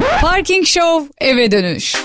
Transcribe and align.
Parking 0.00 0.66
Show 0.66 1.08
eve 1.18 1.50
dönüş. 1.50 1.96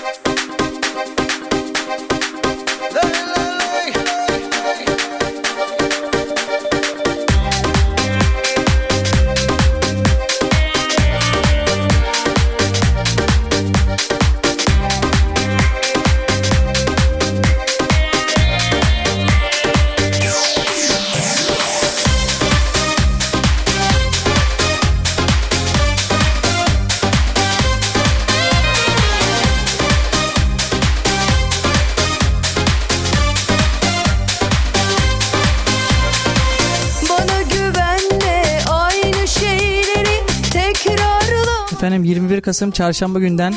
Kasım 42.46 42.70
çarşamba 42.70 43.18
günden 43.18 43.54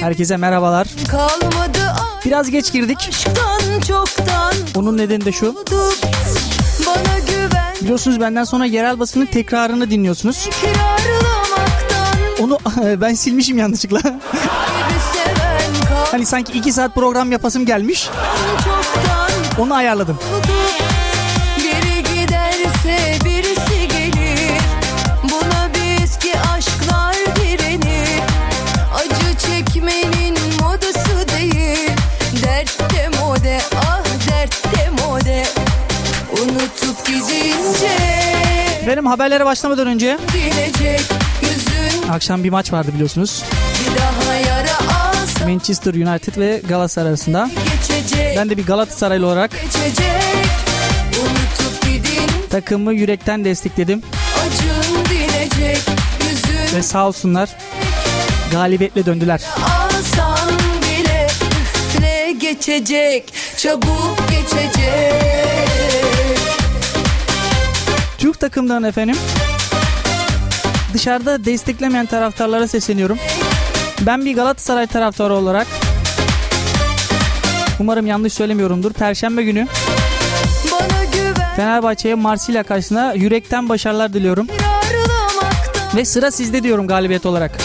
herkese 0.00 0.36
merhabalar. 0.36 0.86
Biraz 2.24 2.50
geç 2.50 2.72
girdik. 2.72 3.26
Onun 4.74 4.96
nedeni 4.96 5.24
de 5.24 5.32
şu. 5.32 5.64
Biliyorsunuz 7.82 8.20
benden 8.20 8.44
sonra 8.44 8.64
yerel 8.64 8.98
basının 8.98 9.26
tekrarını 9.26 9.90
dinliyorsunuz. 9.90 10.48
Onu 12.40 12.58
ben 13.00 13.14
silmişim 13.14 13.58
yanlışlıkla. 13.58 14.00
hani 16.10 16.26
sanki 16.26 16.52
2 16.52 16.72
saat 16.72 16.94
program 16.94 17.32
yapasım 17.32 17.66
gelmiş. 17.66 18.08
Onu 19.58 19.74
ayarladım. 19.74 20.18
Benim 38.86 39.06
haberlere 39.06 39.44
başlamadan 39.44 39.86
önce 39.86 40.18
akşam 42.10 42.44
bir 42.44 42.50
maç 42.50 42.72
vardı 42.72 42.90
biliyorsunuz. 42.94 43.44
Manchester 45.46 45.94
United 45.94 46.36
ve 46.36 46.62
Galatasaray 46.68 47.08
arasında. 47.08 47.50
Ben 48.36 48.50
de 48.50 48.56
bir 48.56 48.66
Galatasaraylı 48.66 49.26
olarak 49.26 49.50
takımı 52.50 52.94
yürekten 52.94 53.44
destekledim. 53.44 54.02
Ve 56.74 56.82
sağ 56.82 57.06
olsunlar 57.06 57.56
galibiyetle 58.52 59.06
döndüler. 59.06 59.40
bile 61.98 62.32
geçecek 62.32 63.32
Çabuk 63.56 64.18
geçecek 64.30 65.26
Türk 68.26 68.40
takımdan 68.40 68.82
efendim 68.82 69.16
dışarıda 70.94 71.44
desteklemeyen 71.44 72.06
taraftarlara 72.06 72.68
sesleniyorum. 72.68 73.18
Ben 74.00 74.24
bir 74.24 74.34
Galatasaray 74.34 74.86
taraftarı 74.86 75.34
olarak 75.34 75.66
umarım 77.80 78.06
yanlış 78.06 78.32
söylemiyorumdur. 78.32 78.92
Perşembe 78.92 79.42
günü 79.42 79.66
Fenerbahçe'ye 81.56 82.14
Marsilya 82.14 82.62
karşısında 82.62 83.12
yürekten 83.12 83.68
başarılar 83.68 84.12
diliyorum. 84.12 84.46
Ve 85.96 86.04
sıra 86.04 86.30
sizde 86.30 86.62
diyorum 86.62 86.86
galibiyet 86.86 87.26
olarak. 87.26 87.58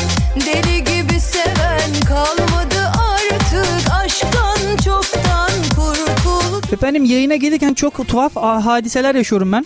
Deli 0.45 0.83
gibi 0.83 1.19
seven 1.19 2.01
kalmadı 2.07 2.91
artık 2.97 3.93
Aşktan 4.03 4.77
çoktan 4.85 5.51
kurtulduk 5.75 6.73
Efendim 6.73 7.05
yayına 7.05 7.35
gelirken 7.35 7.73
çok 7.73 8.07
tuhaf 8.07 8.35
hadiseler 8.35 9.15
yaşıyorum 9.15 9.51
ben. 9.51 9.65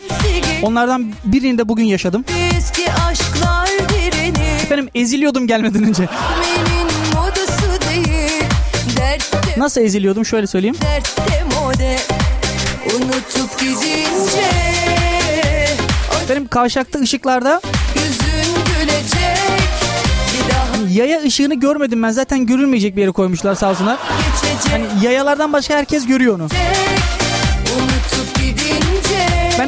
Onlardan 0.66 1.12
birini 1.24 1.58
de 1.58 1.70
bugün 1.70 1.84
yaşadım. 1.84 2.26
Direnir 3.90 4.64
Efendim 4.64 4.90
eziliyordum 4.96 5.48
gelmeden 5.48 5.84
önce. 5.84 6.10
Değil 7.90 8.06
Dertte 8.98 9.60
Nasıl 9.60 9.82
eziliyordum 9.82 10.26
şöyle 10.26 10.48
söyleyeyim. 10.48 10.76
mode 11.56 11.98
Unutup 12.96 13.60
gidince 13.60 14.50
Efendim 16.24 16.48
kavşakta 16.48 17.00
ışıklarda 17.00 17.62
Yüzün 17.96 18.54
gülecek 18.66 19.38
Bir 20.34 20.54
daha 20.54 20.90
yaya 20.94 21.22
ışığını 21.22 21.54
görmedim 21.54 22.04
ben. 22.04 22.10
Zaten 22.12 22.46
görülmeyecek 22.46 22.96
bir 22.96 23.02
yere 23.02 23.12
koymuşlar 23.12 23.56
sağ 23.56 23.70
olsunlar. 23.70 23.98
geçecek 24.44 24.74
Hani 24.74 25.06
yayalardan 25.06 25.54
başka 25.54 25.76
herkes 25.76 26.08
görüyor 26.08 26.36
onu. 26.36 26.44
Unutup 26.44 26.95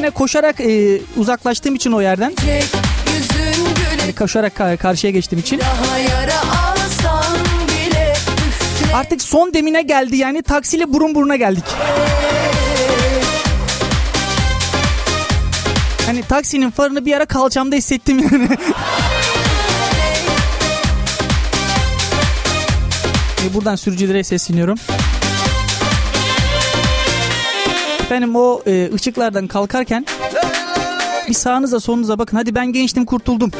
de 0.08 0.12
koşarak 0.12 0.60
e, 0.60 1.00
uzaklaştığım 1.16 1.74
için 1.74 1.92
o 1.92 2.00
yerden. 2.00 2.32
Gülecek 3.90 4.18
Koşarak 4.18 4.56
ka- 4.58 4.76
karşıya 4.76 5.10
geçtiğim 5.12 5.40
için. 5.40 5.60
Artık 8.94 9.22
son 9.22 9.54
demine 9.54 9.82
geldi 9.82 10.16
yani 10.16 10.42
taksiyle 10.42 10.92
burun 10.92 11.14
buruna 11.14 11.36
geldik. 11.36 11.64
Hani 16.06 16.22
taksinin 16.22 16.70
farını 16.70 17.06
bir 17.06 17.14
ara 17.16 17.26
kalçamda 17.26 17.76
hissettim 17.76 18.18
yani. 18.32 18.48
E, 23.50 23.54
Buradan 23.54 23.76
sürücülere 23.76 24.24
sesleniyorum. 24.24 24.78
Efendim 28.08 28.36
o 28.36 28.62
e, 28.66 28.90
ışıklardan 28.94 29.46
kalkarken 29.46 30.06
bir 31.28 31.34
sağınıza 31.34 31.80
solunuza 31.80 32.18
bakın. 32.18 32.36
Hadi 32.36 32.54
ben 32.54 32.66
gençtim 32.66 33.04
kurtuldum. 33.04 33.50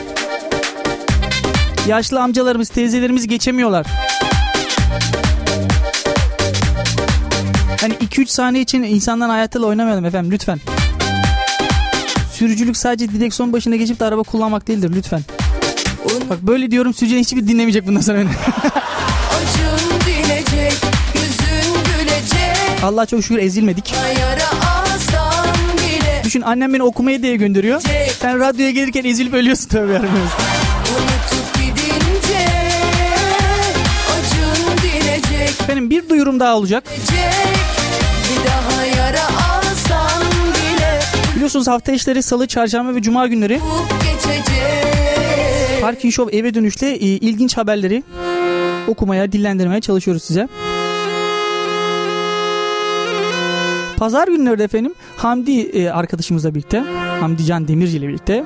Yaşlı 1.89 2.21
amcalarımız 2.21 2.69
teyzelerimiz 2.69 3.27
geçemiyorlar. 3.27 3.87
Hani 7.81 7.95
2-3 7.95 8.27
saniye 8.27 8.63
için 8.63 8.83
insanların 8.83 9.31
hayatıyla 9.31 9.67
oynamayalım 9.67 10.05
efendim 10.05 10.33
lütfen. 10.33 10.61
Sürücülük 12.33 12.77
sadece 12.77 13.13
direksiyon 13.13 13.53
başında 13.53 13.77
geçip 13.77 14.01
de 14.01 14.05
araba 14.05 14.23
kullanmak 14.23 14.69
değildir 14.69 14.93
lütfen. 14.95 15.21
Bak 16.31 16.43
böyle 16.43 16.71
diyorum 16.71 16.95
sürücü 16.95 17.17
hiçbir 17.17 17.49
dinlemeyecek 17.49 17.87
bundan 17.87 18.01
sonra. 18.01 18.25
Allah 22.89 23.07
çok 23.07 23.23
şükür 23.23 23.39
ezilmedik. 23.39 23.95
Düşün 26.25 26.43
annem 26.43 26.75
beni 26.75 26.83
okumaya 26.83 27.23
diye 27.23 27.37
gönderiyor. 27.37 27.81
Sen 28.21 28.41
radyoya 28.41 28.71
gelirken 28.71 29.05
ezilip 29.05 29.35
ölüyorsun 29.35 29.69
Acın 34.13 34.77
dinecek 34.83 35.61
Efendim 35.61 35.91
bir 35.91 36.09
duyurum 36.09 36.41
daha 36.41 36.57
olacak. 36.57 36.85
Bir 38.31 38.51
daha 38.51 38.85
yara 38.85 39.29
Biliyorsunuz 41.37 41.67
hafta 41.67 41.93
işleri 41.93 42.23
salı, 42.23 42.47
çarşamba 42.47 42.95
ve 42.95 43.03
cuma 43.03 43.27
günleri 43.27 43.61
Parking 45.81 46.15
Show 46.15 46.37
eve 46.37 46.55
dönüşte 46.55 46.87
e, 46.87 46.97
ilginç 46.97 47.57
haberleri 47.57 48.03
okumaya, 48.87 49.33
dillendirmeye 49.33 49.81
çalışıyoruz 49.81 50.23
size. 50.23 50.49
Pazar 53.99 54.29
günleri 54.29 54.63
efendim 54.63 54.95
Hamdi 55.17 55.61
e, 55.61 55.91
arkadaşımızla 55.91 56.55
birlikte, 56.55 56.79
Hamdi 57.21 57.45
Can 57.45 57.69
Demirci 57.69 57.97
ile 57.97 58.09
birlikte 58.09 58.45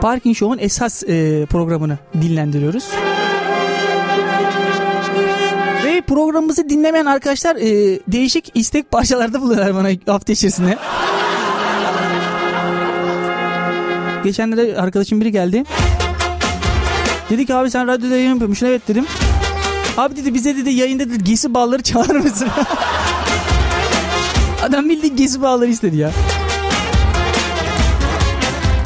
Parking 0.00 0.36
Show'un 0.36 0.58
esas 0.58 1.02
e, 1.02 1.46
programını 1.50 1.98
dinlendiriyoruz. 2.22 2.84
Ve 5.84 6.00
programımızı 6.00 6.68
dinlemeyen 6.68 7.06
arkadaşlar 7.06 7.56
e, 7.56 8.00
değişik 8.08 8.50
istek 8.54 8.90
parçalarda 8.90 9.40
buluyorlar 9.40 9.74
bana 9.74 9.88
hafta 10.06 10.32
içerisinde. 10.32 10.78
Geçenlerde 14.24 14.80
arkadaşım 14.80 15.20
biri 15.20 15.32
geldi. 15.32 15.64
Dedi 17.30 17.46
ki 17.46 17.54
abi 17.54 17.70
sen 17.70 17.86
radyoda 17.86 18.16
yayın 18.16 18.30
yapıyormuşsun. 18.30 18.66
Evet 18.66 18.88
dedim. 18.88 19.06
Abi 19.96 20.16
dedi 20.16 20.34
bize 20.34 20.56
dedi 20.56 20.70
yayında 20.70 21.10
dedi 21.10 21.24
gesi 21.24 21.54
bağları 21.54 21.82
çalar 21.82 22.16
mısın? 22.16 22.48
Adam 24.62 24.88
bildiğin 24.88 25.16
gezi 25.16 25.42
bağları 25.42 25.70
istedi 25.70 25.96
ya. 25.96 26.10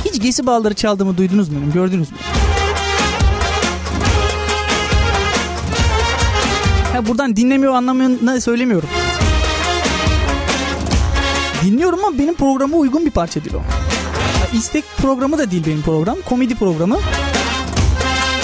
Hiç 0.04 0.22
gezi 0.22 0.46
bağları 0.46 0.74
çaldığımı 0.74 1.16
duydunuz 1.16 1.48
mu? 1.48 1.58
Gördünüz 1.74 2.12
mü? 2.12 2.18
Ya 6.94 7.06
buradan 7.08 7.36
dinlemiyor 7.36 7.74
anlamını 7.74 8.40
söylemiyorum. 8.40 8.88
Dinliyorum 11.64 12.04
ama 12.04 12.18
benim 12.18 12.34
programa 12.34 12.76
uygun 12.76 13.06
bir 13.06 13.10
parça 13.10 13.44
değil 13.44 13.54
o. 13.54 13.60
İstek 14.56 14.84
programı 14.96 15.38
da 15.38 15.50
değil 15.50 15.62
benim 15.66 15.82
program. 15.82 16.16
Komedi 16.28 16.54
programı. 16.54 16.98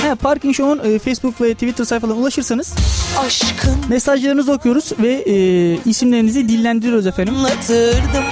Ha, 0.09 0.15
Parking 0.15 0.55
Show'un 0.55 0.95
e, 0.95 0.99
Facebook 0.99 1.41
ve 1.41 1.55
Twitter 1.55 1.85
sayfalarına 1.85 2.21
ulaşırsanız 2.21 2.75
Aşkın 3.19 3.77
mesajlarınızı 3.89 4.53
okuyoruz 4.53 4.93
ve 4.99 5.13
e, 5.13 5.35
isimlerinizi 5.85 6.49
dillendiriyoruz 6.49 7.07
efendim. 7.07 7.35
anlatırdım 7.37 8.25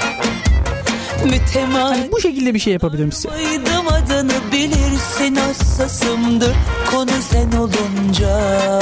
Hani 1.73 2.13
bu 2.13 2.21
şekilde 2.21 2.55
bir 2.55 2.59
şey 2.59 2.73
yapabilirim 2.73 3.13
size. 3.13 3.29
Aydım 3.31 3.89
adını 3.89 4.53
bilirsin 4.53 5.35
hassasımdır 5.35 6.55
Konu 6.91 7.11
sen 7.31 7.53
olunca 7.53 8.81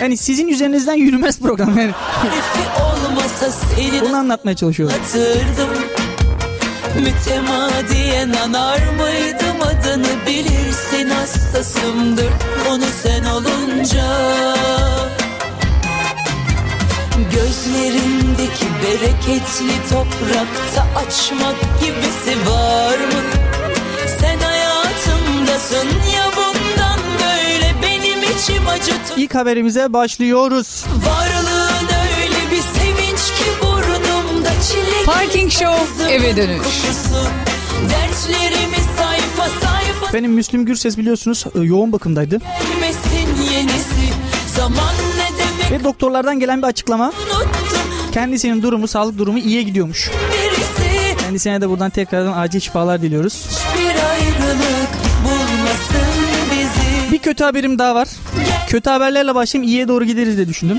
Yani 0.00 0.16
sizin 0.16 0.48
üzerinizden 0.48 0.94
yürümez 0.94 1.40
program 1.40 1.78
yani. 1.78 1.92
Hedefi 2.22 2.82
olmasa 2.82 3.50
seni 3.50 4.00
Bunu 4.08 4.16
anlatmaya 4.16 4.56
çalışıyorum. 4.56 4.96
anlatırdım 4.96 5.68
Mütemadiyen 6.96 8.30
anar 8.30 8.78
mıydım 8.78 9.65
adını 9.86 10.26
bilirsin 10.26 11.10
hassasımdır 11.10 12.28
Konu 12.64 12.84
sen 13.02 13.24
olunca 13.24 14.04
Gözlerindeki 17.32 18.66
bereketli 18.82 19.88
toprakta 19.90 20.86
açmak 20.96 21.54
gibisi 21.80 22.50
var 22.50 22.98
mı? 22.98 23.22
Sen 24.20 24.38
hayatımdasın 24.38 25.88
ya 26.14 26.30
bundan 26.36 26.98
böyle 27.20 27.74
benim 27.82 28.22
içim 28.22 28.68
acıtır 28.68 29.16
İlk 29.16 29.34
haberimize 29.34 29.92
başlıyoruz. 29.92 30.84
Varlığın 31.06 31.88
öyle 32.20 32.50
bir 32.50 32.80
sevinç 32.80 33.20
ki 33.38 33.50
burnumda 33.62 34.50
çilek 34.72 35.06
Parking 35.06 35.52
Show 35.52 36.12
eve 36.14 36.36
dönüş. 36.36 36.58
kokusu 36.58 37.45
Benim 40.12 40.32
Müslüm 40.32 40.64
Gürses 40.64 40.98
biliyorsunuz 40.98 41.44
e, 41.54 41.60
yoğun 41.60 41.92
bakımdaydı. 41.92 42.38
yenisi 43.52 44.12
Ve 45.70 45.84
doktorlardan 45.84 46.40
gelen 46.40 46.62
bir 46.62 46.66
açıklama. 46.66 47.06
unuttum 47.06 47.50
Kendisinin 48.12 48.62
durumu, 48.62 48.88
sağlık 48.88 49.18
durumu 49.18 49.38
iyiye 49.38 49.62
gidiyormuş. 49.62 50.10
birisi 50.32 51.16
Kendisine 51.18 51.60
de 51.60 51.68
buradan 51.70 51.90
tekrardan 51.90 52.32
acil 52.38 52.60
şifalar 52.60 53.02
diliyoruz. 53.02 53.46
Bir 57.12 57.18
kötü 57.18 57.44
haberim 57.44 57.78
daha 57.78 57.94
var. 57.94 58.08
Kötü 58.68 58.90
haberlerle 58.90 59.34
başlayayım 59.34 59.68
iyiye 59.72 59.88
doğru 59.88 60.04
gideriz 60.04 60.36
diye 60.36 60.48
düşündüm. 60.48 60.78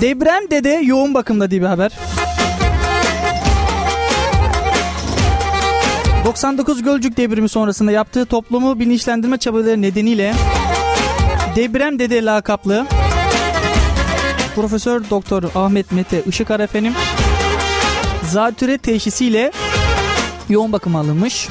Deprem 0.00 0.50
dede 0.50 0.80
yoğun 0.84 1.14
bakımda 1.14 1.50
diye 1.50 1.60
bir 1.60 1.66
haber. 1.66 1.92
99 6.28 6.82
Gölcük 6.82 7.16
depremi 7.16 7.48
sonrasında 7.48 7.92
yaptığı 7.92 8.26
toplumu 8.26 8.80
bilinçlendirme 8.80 9.38
çabaları 9.38 9.82
nedeniyle 9.82 10.34
Deprem 11.56 11.98
Dede 11.98 12.24
lakaplı 12.24 12.86
Profesör 14.54 15.10
Doktor 15.10 15.42
Ahmet 15.54 15.92
Mete 15.92 16.22
Işıkar 16.26 16.60
efendim 16.60 16.92
zatüre 18.22 18.78
teşhisiyle 18.78 19.52
yoğun 20.48 20.72
bakıma 20.72 21.00
alınmış. 21.00 21.48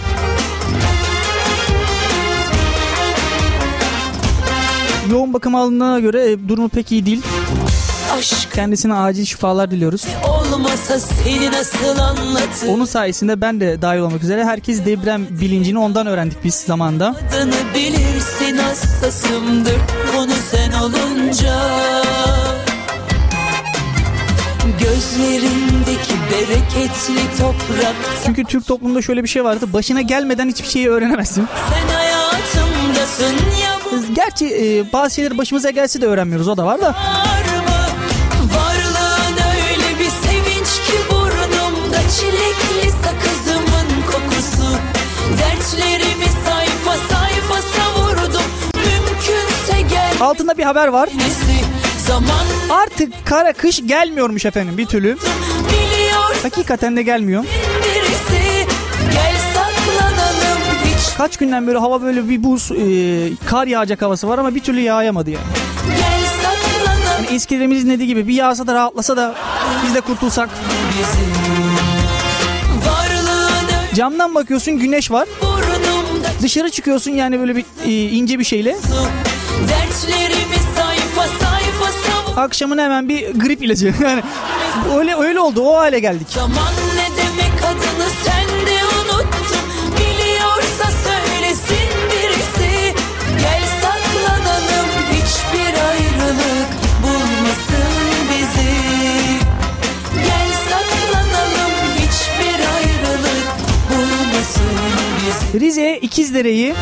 Yoğun 5.11 5.33
bakıma 5.33 5.61
alındığına 5.61 5.99
göre 5.99 6.31
e, 6.31 6.49
durumu 6.49 6.69
pek 6.69 6.91
iyi 6.91 7.05
değil. 7.05 7.21
Aşk 8.13 8.51
Kendisine 8.53 8.93
acil 8.93 9.25
şifalar 9.25 9.71
diliyoruz. 9.71 10.05
olmasa 10.27 10.99
seni 10.99 11.51
nasıl 11.51 11.99
anlatır 11.99 12.67
Onun 12.69 12.85
sayesinde 12.85 13.41
ben 13.41 13.59
de 13.59 13.81
dahil 13.81 13.99
olmak 13.99 14.23
üzere 14.23 14.45
herkes 14.45 14.85
deprem 14.85 15.27
bilincini 15.29 15.79
ondan 15.79 16.07
öğrendik 16.07 16.43
biz 16.43 16.55
zamanda. 16.55 17.15
Adını 17.29 17.53
bilirsin 17.75 18.57
hassasımdır 18.57 19.75
Konu 20.15 20.31
sen 20.51 20.71
olunca 20.71 21.55
Gözlerindeki 24.79 26.13
bereketli 26.31 27.37
toprakta 27.39 28.11
Çünkü 28.25 28.43
Türk 28.43 28.67
toplumunda 28.67 29.01
şöyle 29.01 29.23
bir 29.23 29.27
şey 29.29 29.43
vardı. 29.43 29.73
Başına 29.73 30.01
gelmeden 30.01 30.47
hiçbir 30.49 30.67
şeyi 30.67 30.89
öğrenemezsin. 30.89 31.47
Sen 31.69 31.95
hayatımdasın 31.95 33.33
ya 33.63 33.79
bu 33.85 34.13
Gerçi 34.13 34.45
e, 34.45 34.93
bazı 34.93 35.15
şeyler 35.15 35.37
başımıza 35.37 35.69
gelse 35.69 36.01
de 36.01 36.05
öğrenmiyoruz 36.05 36.47
o 36.47 36.57
da 36.57 36.65
var 36.65 36.81
da. 36.81 36.95
Altında 50.21 50.57
bir 50.57 50.63
haber 50.63 50.87
var. 50.87 51.09
Artık 52.69 53.13
kara 53.25 53.53
kış 53.53 53.81
gelmiyormuş 53.87 54.45
efendim 54.45 54.77
bir 54.77 54.85
türlü. 54.85 55.17
Hakikaten 56.43 56.97
de 56.97 57.03
gelmiyor. 57.03 57.43
Kaç 61.17 61.37
günden 61.37 61.67
böyle 61.67 61.77
hava 61.77 62.01
böyle 62.01 62.29
bir 62.29 62.43
buz, 62.43 62.71
e, 62.71 62.75
kar 63.45 63.67
yağacak 63.67 64.01
havası 64.01 64.27
var 64.27 64.37
ama 64.37 64.55
bir 64.55 64.59
türlü 64.59 64.79
yağamadı 64.79 65.29
yani. 65.29 65.43
Yani 67.17 67.35
eskilerimizin 67.35 67.89
dediği 67.89 68.07
gibi 68.07 68.27
bir 68.27 68.33
yağsa 68.33 68.67
da 68.67 68.73
rahatlasa 68.73 69.17
da 69.17 69.35
biz 69.85 69.95
de 69.95 70.01
kurtulsak. 70.01 70.49
Camdan 73.95 74.35
bakıyorsun 74.35 74.79
güneş 74.79 75.11
var. 75.11 75.27
Dışarı 76.41 76.69
çıkıyorsun 76.69 77.11
yani 77.11 77.39
böyle 77.39 77.55
bir 77.55 77.65
e, 77.85 77.91
ince 78.09 78.39
bir 78.39 78.43
şeyle. 78.43 78.77
Sayfa 80.75 81.27
sayfa 81.27 81.91
savur 81.91 82.37
Akşamına 82.37 82.83
hemen 82.83 83.09
bir 83.09 83.33
grip 83.39 83.63
ilacı. 83.63 83.93
Yani 84.03 84.21
öyle 84.97 85.15
öyle 85.15 85.39
oldu. 85.39 85.61
O 85.61 85.77
hale 85.77 85.99
geldik. 85.99 86.27
Zaman 86.29 86.73
ne 86.95 87.07
demek 87.17 87.63
adını 87.63 88.09
sen 88.23 88.65
de 88.67 88.79
unuttun 88.85 89.67
Biliyorsa 89.97 90.91
söylesin 91.03 91.89
birisi 92.11 92.93
Gel 93.39 93.63
saklanalım 93.81 94.89
hiçbir 95.11 95.73
ayrılık 95.89 96.67
bulmasın 97.03 97.93
bizi 98.29 98.71
Gel 100.15 100.49
saklanalım 100.69 101.71
hiçbir 101.95 102.59
ayrılık 102.75 103.47
bulmasın 103.89 104.77
bizi 105.53 105.65
Rize 105.65 105.97
İkizdere'yi 106.01 106.75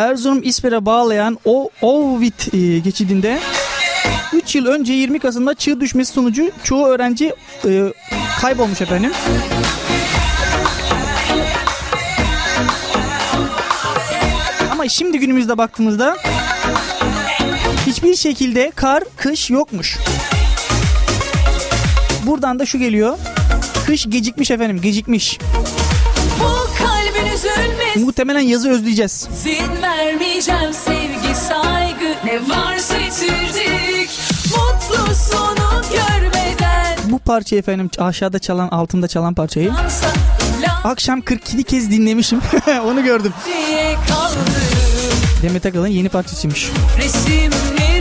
Erzurum 0.00 0.40
İsper'e 0.42 0.86
bağlayan 0.86 1.38
o 1.44 1.70
Ovit 1.82 2.54
e, 2.54 2.78
geçidinde 2.78 3.38
3 4.32 4.54
yıl 4.56 4.66
önce 4.66 4.92
20 4.92 5.18
Kasım'da 5.18 5.54
çığ 5.54 5.80
düşmesi 5.80 6.12
sonucu 6.12 6.50
çoğu 6.64 6.86
öğrenci 6.86 7.34
e, 7.64 7.92
kaybolmuş 8.40 8.80
efendim. 8.80 9.12
Ama 14.72 14.88
şimdi 14.88 15.18
günümüzde 15.18 15.58
baktığımızda 15.58 16.16
hiçbir 17.86 18.16
şekilde 18.16 18.72
kar, 18.76 19.02
kış 19.16 19.50
yokmuş. 19.50 19.98
Buradan 22.26 22.58
da 22.58 22.66
şu 22.66 22.78
geliyor. 22.78 23.18
Kış 23.86 24.06
gecikmiş 24.10 24.50
efendim, 24.50 24.80
gecikmiş. 24.80 25.38
Muhtemelen 27.96 28.40
yazı 28.40 28.70
özleyeceğiz. 28.70 29.28
İzin 29.32 29.82
vermeyeceğim 29.82 30.72
sevgi 30.72 31.34
saygı 31.48 32.14
Ne 32.24 32.54
varsa 32.54 32.96
yitirdik 32.96 34.10
Mutlu 34.50 35.14
sonu 35.14 35.82
görmeden 35.90 36.98
Bu 37.04 37.18
parçayı 37.18 37.60
efendim 37.60 37.90
aşağıda 37.98 38.38
çalan 38.38 38.68
altında 38.68 39.08
çalan 39.08 39.34
parçayı 39.34 39.72
akşam 40.84 41.20
47 41.20 41.64
kez 41.64 41.90
dinlemişim. 41.90 42.40
Onu 42.84 43.04
gördüm. 43.04 43.32
Demet 45.42 45.66
Akalın 45.66 45.86
yeni 45.86 46.08
parçasıymış. 46.08 46.70
Resimlerimizi 46.98 47.99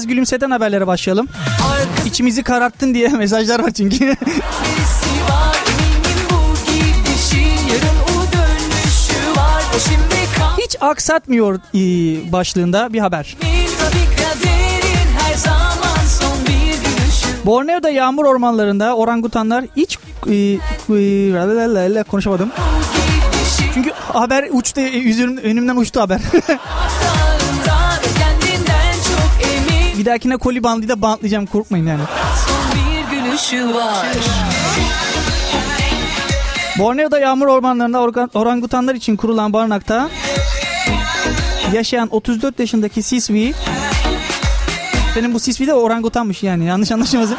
biraz 0.00 0.06
gülümseten 0.06 0.50
haberlere 0.50 0.86
başlayalım. 0.86 1.28
İçimizi 2.06 2.42
kararttın 2.42 2.94
diye 2.94 3.08
mesajlar 3.18 3.60
var 3.60 3.70
çünkü. 3.70 4.16
Hiç 10.58 10.76
aksatmıyor 10.80 11.54
e, 11.54 11.78
başlığında 12.32 12.92
bir 12.92 12.98
haber. 12.98 13.36
Borneo'da 17.44 17.90
yağmur 17.90 18.24
ormanlarında 18.24 18.96
orangutanlar 18.96 19.64
hiç 19.76 19.98
e, 20.26 20.34
e, 20.34 22.02
konuşamadım. 22.02 22.50
Çünkü 23.74 23.90
haber 24.12 24.48
uçtu 24.52 24.80
yüzüm 24.80 25.36
önümden 25.36 25.76
uçtu 25.76 26.00
haber. 26.00 26.20
bir 30.00 30.04
dahakine 30.04 30.36
koli 30.36 30.62
bandıyla 30.62 31.02
bantlayacağım 31.02 31.46
korkmayın 31.46 31.86
yani. 31.86 32.02
Bir 32.74 33.16
gülüşü 33.16 33.74
var 33.74 34.06
Borneo'da 36.78 37.18
yağmur 37.18 37.46
ormanlarında 37.46 38.28
orangutanlar 38.34 38.94
için 38.94 39.16
kurulan 39.16 39.52
barınakta 39.52 40.10
yaşayan 41.72 42.08
34 42.10 42.58
yaşındaki 42.58 43.02
Sisvi 43.02 43.54
senin 45.14 45.34
bu 45.34 45.40
Sisvi 45.40 45.66
de 45.66 45.74
orangutanmış 45.74 46.42
yani 46.42 46.64
yanlış 46.64 46.92
anlaşılmasın. 46.92 47.36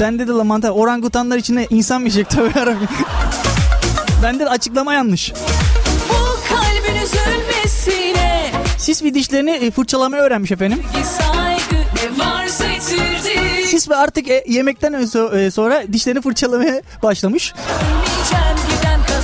Bende 0.00 0.28
de 0.28 0.32
la 0.32 0.44
mantar 0.44 0.70
orangutanlar 0.70 1.36
içinde 1.36 1.66
insan 1.70 2.00
mı 2.00 2.08
yiyecek 2.08 2.30
tabii. 2.54 2.76
Bende 4.22 4.44
de 4.44 4.48
açıklama 4.48 4.94
yanlış. 4.94 5.32
Üzülmesine 8.84 8.94
Sisvi 8.94 9.14
dişlerini 9.14 9.50
e, 9.50 9.70
fırçalamayı 9.70 10.22
öğrenmiş 10.22 10.52
efendim. 10.52 10.82
Yitirdi 12.74 13.66
Sisvi 13.66 13.94
artık 13.94 14.28
e, 14.28 14.44
yemekten 14.48 14.92
e, 14.92 15.50
sonra 15.50 15.82
dişlerini 15.92 16.20
fırçalamaya 16.20 16.82
başlamış. 17.02 17.54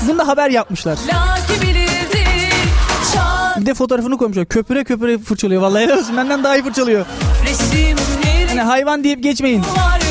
Bunu 0.08 0.18
da 0.18 0.26
haber 0.26 0.50
yapmışlar. 0.50 0.98
Bir 3.60 3.66
de 3.66 3.74
fotoğrafını 3.74 4.18
koymuşlar. 4.18 4.46
Köpüre 4.46 4.84
köpüre 4.84 5.18
fırçalıyor. 5.18 5.62
Vallahi 5.62 5.84
helal 5.84 5.98
olsun. 5.98 6.16
Benden 6.16 6.44
daha 6.44 6.56
iyi 6.56 6.62
fırçalıyor. 6.62 7.06
Yani 8.48 8.60
hayvan 8.60 9.04
deyip 9.04 9.22
geçmeyin. 9.22 9.62
vardan 9.62 10.09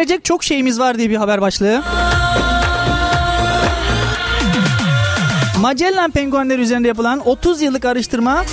Öğrenecek 0.00 0.24
çok 0.24 0.44
şeyimiz 0.44 0.78
var 0.78 0.98
diye 0.98 1.10
bir 1.10 1.16
haber 1.16 1.40
başlığı. 1.40 1.82
Magellan 5.60 6.10
penguenleri 6.10 6.60
üzerinde 6.62 6.88
yapılan 6.88 7.28
30 7.28 7.62
yıllık 7.62 7.84
araştırma 7.84 8.44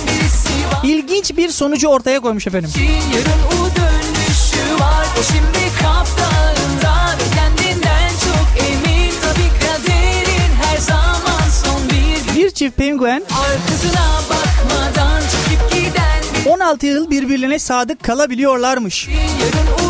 ilginç 0.84 1.36
bir 1.36 1.48
sonucu 1.48 1.88
ortaya 1.88 2.20
koymuş 2.20 2.46
efendim. 2.46 2.70
Yarın 3.14 3.42
o 3.48 3.76
dönüşü 3.76 4.82
var 4.84 5.06
O 5.20 5.22
şimdi 5.22 5.74
kaptanında 5.82 7.16
Ve 7.18 7.34
kendinden 7.34 8.08
çok 8.08 8.66
emin 8.68 9.12
Tabii 9.22 9.50
kaderin 9.60 10.52
her 10.62 10.78
zaman 10.78 11.48
son 11.64 11.80
bir 11.88 12.40
Bir 12.40 12.50
çift 12.50 12.76
penguen 12.76 13.22
Arkasına 13.22 14.06
bakmadan 14.30 15.20
çekip 15.20 15.72
giden 15.72 16.44
bir 16.44 16.50
16 16.50 16.86
yıl 16.86 17.10
birbirlerine 17.10 17.58
sadık 17.58 18.02
kalabiliyorlarmış. 18.04 19.08
Yarın 19.08 19.87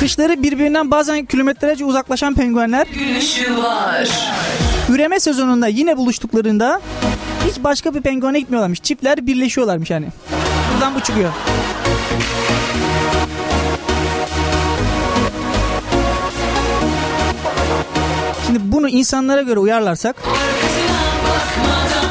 Kışları 0.00 0.42
birbirinden 0.42 0.90
bazen 0.90 1.24
kilometrelerce 1.24 1.84
uzaklaşan 1.84 2.34
penguenler 2.34 2.86
Gülüşü 2.86 3.56
var 3.56 4.08
üreme 4.88 5.20
sezonunda 5.20 5.66
yine 5.66 5.96
buluştuklarında 5.96 6.80
hiç 7.48 7.64
başka 7.64 7.94
bir 7.94 8.00
penguene 8.00 8.40
gitmiyorlarmış. 8.40 8.80
Çiftler 8.82 9.26
birleşiyorlarmış 9.26 9.90
yani. 9.90 10.06
Buradan 10.74 10.94
bu 10.94 11.00
çıkıyor. 11.00 11.32
Şimdi 18.46 18.58
bunu 18.62 18.88
insanlara 18.88 19.42
göre 19.42 19.58
uyarlarsak 19.58 20.16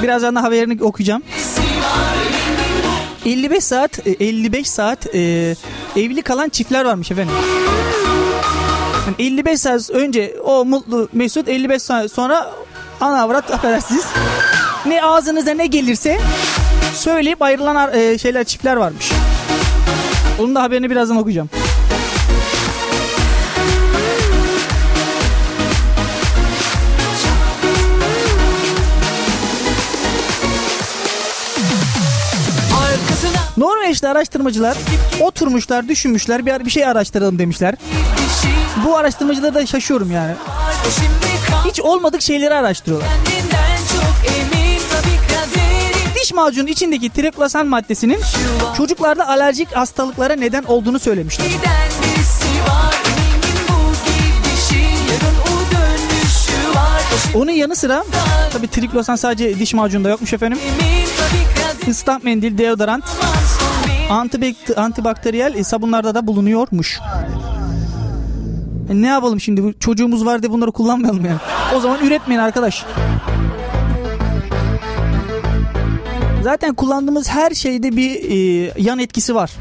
birazdan 0.04 0.36
da 0.36 0.44
haberini 0.44 0.84
okuyacağım. 0.84 1.24
55 3.28 3.64
saat 3.64 4.08
e, 4.08 4.12
55 4.12 4.70
saat 4.70 5.16
e, 5.16 5.20
evli 5.96 6.22
kalan 6.22 6.50
çiftler 6.50 6.86
varmış 6.86 7.12
efendim. 7.12 7.36
Yani 9.08 9.16
55 9.20 9.60
saat 9.62 9.90
önce 9.90 10.36
o 10.44 10.66
mutlu 10.66 11.10
Mesut 11.14 11.48
55 11.48 11.82
saat 11.82 12.12
sonra 12.12 12.52
ana 13.02 13.22
avrat 13.22 13.52
affedersiniz. 13.52 14.06
Ne 14.86 15.04
ağzınıza 15.04 15.54
ne 15.54 15.68
gelirse 15.68 16.20
söyleyip 16.94 17.42
ayrılan 17.42 17.94
e, 17.94 18.18
şeyler 18.18 18.44
çiftler 18.44 18.76
varmış. 18.76 19.12
Onun 20.40 20.56
da 20.56 20.62
haberini 20.62 20.90
birazdan 20.90 21.18
okuyacağım. 21.18 21.50
Arkasına 33.88 34.08
Norveç'te 34.08 34.08
araştırmacılar 34.08 34.78
oturmuşlar, 35.22 35.88
düşünmüşler, 35.88 36.46
bir, 36.46 36.66
bir 36.66 36.70
şey 36.70 36.86
araştıralım 36.86 37.40
demişler. 37.40 37.76
Bu 38.86 38.98
araştırmacılara 38.98 39.54
da 39.54 39.66
şaşıyorum 39.66 40.12
yani. 40.12 40.34
Hiç 41.68 41.80
olmadık 41.80 42.22
şeyleri 42.22 42.54
araştırıyorlar. 42.54 43.10
Diş 46.16 46.34
macunun 46.34 46.68
içindeki 46.68 47.10
triklosan 47.10 47.68
maddesinin 47.68 48.20
çocuklarda 48.78 49.28
alerjik 49.28 49.72
hastalıklara 49.76 50.36
neden 50.36 50.64
olduğunu 50.64 51.00
söylemişler. 51.00 51.46
Onun 57.36 57.52
yanı 57.52 57.76
sıra 57.76 58.04
tabii 58.54 58.68
triklosan 58.68 59.16
sadece 59.16 59.60
diş 59.60 59.74
macununda 59.74 60.10
yokmuş 60.10 60.34
efendim. 60.34 60.60
Islak 61.88 62.24
mendil, 62.24 62.58
deodorant, 62.58 63.04
antibakt- 64.10 64.76
antibakteriyel 64.80 65.54
e, 65.56 65.64
sabunlarda 65.64 66.16
da 66.16 66.28
bulunuyormuş. 66.28 67.00
E, 68.90 69.02
ne 69.02 69.08
yapalım 69.08 69.40
şimdi 69.40 69.74
çocuğumuz 69.80 70.26
var 70.26 70.42
diye 70.42 70.52
bunları 70.52 70.72
kullanmayalım 70.72 71.26
yani. 71.26 71.40
O 71.76 71.80
zaman 71.80 72.06
üretmeyin 72.06 72.42
arkadaş. 72.42 72.86
Zaten 76.44 76.74
kullandığımız 76.74 77.30
her 77.30 77.52
şeyde 77.52 77.96
bir 77.98 78.12
e, 78.30 78.72
yan 78.82 79.00
etkisi 79.00 79.36
var. 79.36 79.52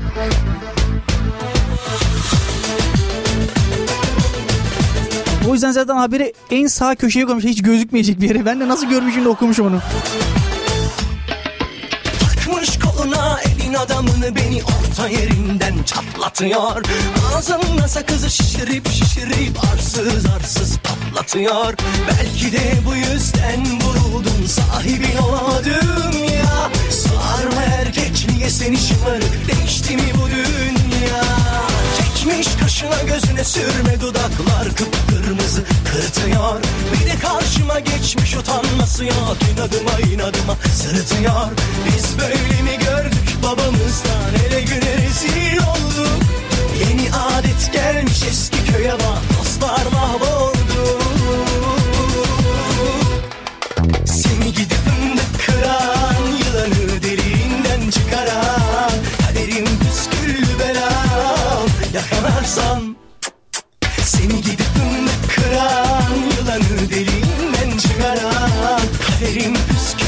O 5.49 5.53
yüzden 5.53 5.71
zaten 5.71 5.97
haberi 5.97 6.33
en 6.51 6.67
sağ 6.67 6.95
köşeye 6.95 7.25
koymuş. 7.27 7.45
Hiç 7.45 7.63
gözükmeyecek 7.63 8.21
bir 8.21 8.29
yere. 8.29 8.45
Ben 8.47 8.61
de 8.61 8.69
nasıl 8.69 8.87
görmüşüm 8.87 9.25
de 9.25 9.29
okumuşum 9.29 9.67
onu. 9.67 9.81
Adamını 13.79 14.37
beni 14.37 14.63
orta 14.65 15.09
yerinden 15.09 15.83
çatlatıyor. 15.83 16.83
Ağzımda 17.35 17.89
sakızı 17.89 18.31
şişirip 18.31 18.89
şişirip 18.89 19.65
arsız 19.73 20.27
arsız 20.27 20.79
patlatıyor. 20.79 21.75
Belki 22.09 22.53
de 22.53 22.75
bu 22.87 22.95
yüzden 22.97 23.81
vuruldum 23.81 24.47
sahibin 24.47 25.17
olamadım 25.17 26.25
ya 26.35 26.71
Sarma 26.91 27.63
erkekliğe 27.63 28.51
seni 28.51 28.77
şımarık 28.77 29.49
değişti 29.49 29.97
mi 29.97 30.13
bu 30.15 30.29
dünya? 30.31 31.23
Çekmiş 31.99 32.49
kaşına 32.61 33.03
gözüne 33.03 33.45
sürme 33.45 34.01
dudaklar 34.01 34.69
kıpkırmızı 34.77 35.63
kırıtıyor 35.93 36.61
Bir 36.93 37.07
de 37.07 37.19
karşıma 37.19 37.81
geçmiş 37.81 38.37
utanması 38.37 39.05
yok 39.05 39.37
inadıma 39.55 40.01
inadıma 40.13 40.57
sırıtıyor. 40.75 41.51
Biz 41.87 42.19
böyle 42.19 42.63
mi 42.63 42.79
gördük 42.85 43.16
babamızdan 43.47 44.33
hele 44.37 44.61
güne 44.61 44.93
rezil 45.03 45.59
olduk. 45.59 46.23
Yeni 46.81 47.09
adet 47.13 47.73
gelmiş 47.73 48.23
eski 48.31 48.73
köye 48.73 48.93
bak 48.93 49.39
dostlar 49.39 49.87
mahvoldu. 49.93 50.99
Seni 54.05 54.53
gidip 54.53 54.73
fındık 54.73 55.47
kıran 55.47 56.23
Yılanı 56.39 57.03
deliğinden 57.03 57.91
çıkaran 57.91 58.91
Kaderim 59.27 59.67
püsküllü 59.79 60.59
belam 60.59 61.67
Yakalarsan 61.95 62.97
Seni 64.05 64.41
gidip 64.43 64.67
fındık 64.75 65.35
kıran 65.37 66.15
Yılanı 66.39 66.91
deliğinden 66.91 67.79
çıkaran 67.79 68.81
Kaderim 69.07 69.55
püsküllü 69.55 70.06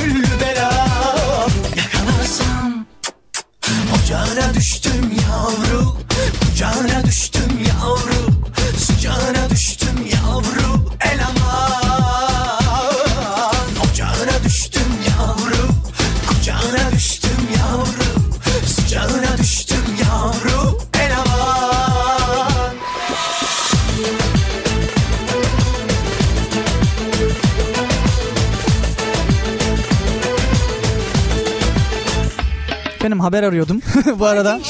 haber 33.28 33.42
arıyordum 33.42 33.80
bu 34.18 34.26
arada. 34.26 34.60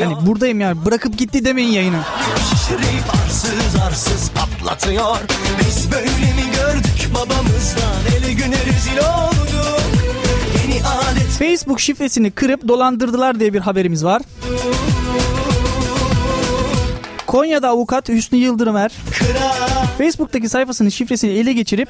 Hani 0.00 0.26
buradayım 0.26 0.60
yani 0.60 0.84
bırakıp 0.84 1.18
gitti 1.18 1.44
demeyin 1.44 1.70
yayını. 1.72 2.00
Şişirip 2.50 3.04
arsız 3.24 3.82
arsız 3.86 4.30
patlatıyor 4.30 5.16
Biz 5.60 5.92
böyle 5.92 6.04
mi 6.06 6.44
gördük 6.56 7.08
babamızdan 7.14 8.18
Ele 8.18 8.32
güne 8.32 8.56
rezil 8.56 8.98
olduk 8.98 9.80
Yeni 10.62 10.80
adet 10.86 11.28
Facebook 11.38 11.80
şifresini 11.80 12.30
kırıp 12.30 12.68
dolandırdılar 12.68 13.40
diye 13.40 13.54
bir 13.54 13.60
haberimiz 13.60 14.04
var. 14.04 14.22
Konya'da 17.26 17.68
avukat 17.68 18.08
Hüsnü 18.08 18.38
Yıldırımer 18.38 18.92
Facebook'taki 19.98 20.48
sayfasının 20.48 20.88
şifresini 20.88 21.30
ele 21.30 21.52
geçirip 21.52 21.88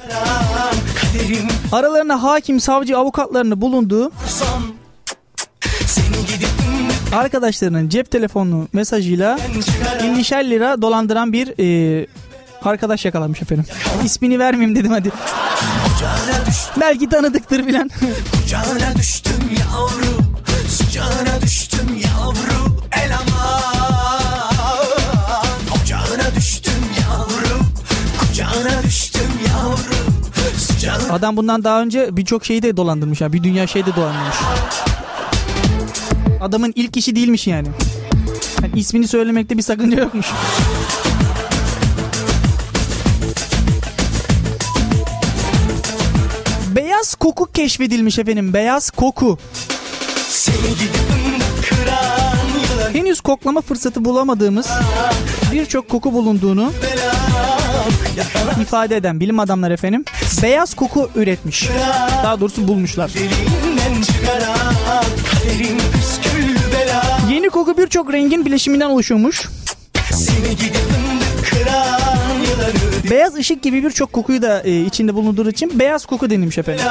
aralarına 1.71 2.23
hakim, 2.23 2.59
savcı, 2.59 2.97
avukatlarını 2.97 3.61
bulunduğu 3.61 4.11
arkadaşlarının 7.13 7.89
cep 7.89 8.11
telefonu 8.11 8.67
mesajıyla 8.73 9.39
50'şer 9.99 10.49
lira 10.49 10.81
dolandıran 10.81 11.33
bir 11.33 11.53
e, 11.59 12.07
arkadaş 12.61 13.05
yakalanmış 13.05 13.41
efendim. 13.41 13.65
İsmini 14.05 14.39
vermeyeyim 14.39 14.75
dedim 14.75 14.91
hadi. 14.91 15.11
Belki 16.79 17.09
tanıdıktır 17.09 17.67
bilen. 17.67 17.89
kucağına 18.31 18.95
düştüm 18.95 19.33
yavru 19.59 20.29
Sıcağına 20.69 21.41
düştüm 21.41 21.68
Adam 31.11 31.37
bundan 31.37 31.63
daha 31.63 31.81
önce 31.81 32.17
birçok 32.17 32.45
şeyi 32.45 32.63
de 32.63 32.77
dolandırmış 32.77 33.21
ya. 33.21 33.33
Bir 33.33 33.43
dünya 33.43 33.67
şey 33.67 33.85
de 33.85 33.95
dolandırmış. 33.95 34.35
Adamın 36.41 36.73
ilk 36.75 36.97
işi 36.97 37.15
değilmiş 37.15 37.47
yani. 37.47 37.67
yani 38.63 38.79
ismini 38.79 39.07
söylemekte 39.07 39.57
bir 39.57 39.61
sakınca 39.61 39.99
yokmuş. 39.99 40.25
Beyaz 46.75 47.15
koku 47.15 47.51
keşfedilmiş 47.53 48.19
efendim. 48.19 48.53
Beyaz 48.53 48.89
koku. 48.89 49.37
Yılan 52.71 52.93
Henüz 52.93 53.21
koklama 53.21 53.61
fırsatı 53.61 54.05
bulamadığımız 54.05 54.69
birçok 55.51 55.89
koku 55.89 56.13
bulunduğunu 56.13 56.71
ifade 58.61 58.95
eden 58.95 59.19
bilim 59.19 59.39
adamları 59.39 59.73
efendim 59.73 60.05
beyaz 60.43 60.73
koku 60.73 61.09
üretmiş. 61.15 61.69
Daha 62.23 62.39
doğrusu 62.39 62.67
bulmuşlar. 62.67 63.11
Yeni 67.31 67.49
koku 67.49 67.77
birçok 67.77 68.13
rengin 68.13 68.45
bileşiminden 68.45 68.89
oluşuyormuş. 68.89 69.49
Beyaz 73.11 73.35
ışık 73.35 73.63
gibi 73.63 73.83
birçok 73.83 74.13
kokuyu 74.13 74.41
da 74.41 74.61
e, 74.61 74.85
içinde 74.85 75.13
bulunduğu 75.15 75.49
için 75.49 75.79
beyaz 75.79 76.05
koku 76.05 76.29
denilmiş 76.29 76.57
efendim. 76.57 76.85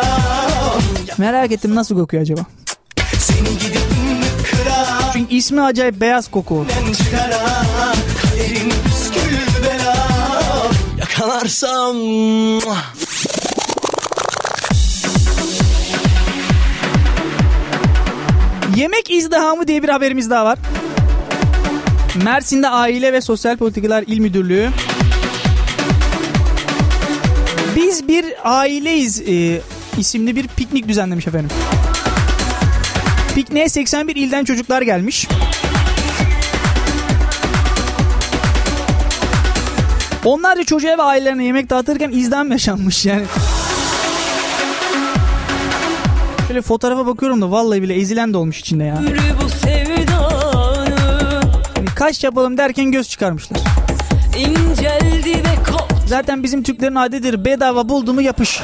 Merak 1.18 1.52
ettim 1.52 1.74
nasıl 1.74 1.96
kokuyor 1.96 2.22
acaba? 2.22 2.40
Çünkü 5.12 5.34
ismi 5.34 5.62
acayip 5.62 6.00
beyaz 6.00 6.28
koku. 6.30 6.66
çıkaran 6.98 7.96
Yakalarsam 11.18 11.96
Yemek 18.76 19.10
izdihamı 19.10 19.68
diye 19.68 19.82
bir 19.82 19.88
haberimiz 19.88 20.30
daha 20.30 20.44
var. 20.44 20.58
Mersin'de 22.24 22.68
Aile 22.68 23.12
ve 23.12 23.20
Sosyal 23.20 23.56
Politikalar 23.56 24.04
İl 24.06 24.18
Müdürlüğü 24.18 24.70
Biz 27.76 28.08
bir 28.08 28.24
aileyiz 28.44 29.20
e, 29.20 29.60
isimli 29.98 30.36
bir 30.36 30.48
piknik 30.48 30.88
düzenlemiş 30.88 31.26
efendim. 31.26 31.50
Pikniğe 33.34 33.68
81 33.68 34.16
ilden 34.16 34.44
çocuklar 34.44 34.82
gelmiş. 34.82 35.28
Onlarca 40.28 40.64
çocuğa 40.64 40.98
ve 40.98 41.02
ailelerine 41.02 41.44
yemek 41.44 41.70
dağıtırken 41.70 42.10
izdiham 42.10 42.50
yaşanmış 42.50 43.06
yani. 43.06 43.24
Şöyle 46.48 46.62
fotoğrafa 46.62 47.06
bakıyorum 47.06 47.42
da 47.42 47.50
vallahi 47.50 47.82
bile 47.82 47.94
ezilen 47.94 48.32
de 48.32 48.36
olmuş 48.36 48.60
içinde 48.60 48.84
ya. 48.84 48.96
Hani 51.76 51.86
kaç 51.94 52.24
yapalım 52.24 52.58
derken 52.58 52.92
göz 52.92 53.08
çıkarmışlar. 53.08 53.60
inceldi 54.38 55.30
ve 55.30 55.72
koptu 55.72 55.96
Zaten 56.06 56.42
bizim 56.42 56.62
Türklerin 56.62 56.94
adetidir 56.94 57.44
bedava 57.44 57.88
buldu 57.88 58.14
mu 58.14 58.22
yapış. 58.22 58.60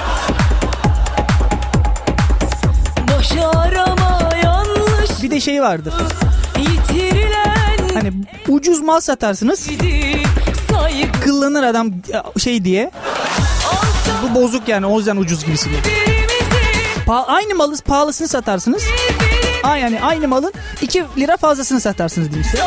Bir 5.23 5.31
de 5.31 5.41
şey 5.41 5.63
vardır. 5.63 5.95
Hani 7.95 8.13
ucuz 8.49 8.81
mal 8.81 9.01
satarsınız. 9.01 9.69
Kıllanır 11.25 11.63
adam 11.63 11.91
şey 12.39 12.65
diye. 12.65 12.91
Bu 14.23 14.35
bozuk 14.43 14.69
yani 14.69 14.87
o 14.87 14.99
yüzden 14.99 15.17
ucuz 15.17 15.45
gibisi. 15.45 15.71
Pa- 17.07 17.25
aynı 17.27 17.55
malı 17.55 17.77
pahalısını 17.77 18.29
satarsınız. 18.29 18.83
Ha 19.63 19.77
yani 19.77 20.01
aynı 20.03 20.29
malın 20.29 20.53
2 20.83 21.05
lira 21.19 21.37
fazlasını 21.37 21.81
satarsınız 21.81 22.29
diyeyim 22.31 22.51
size. 22.51 22.65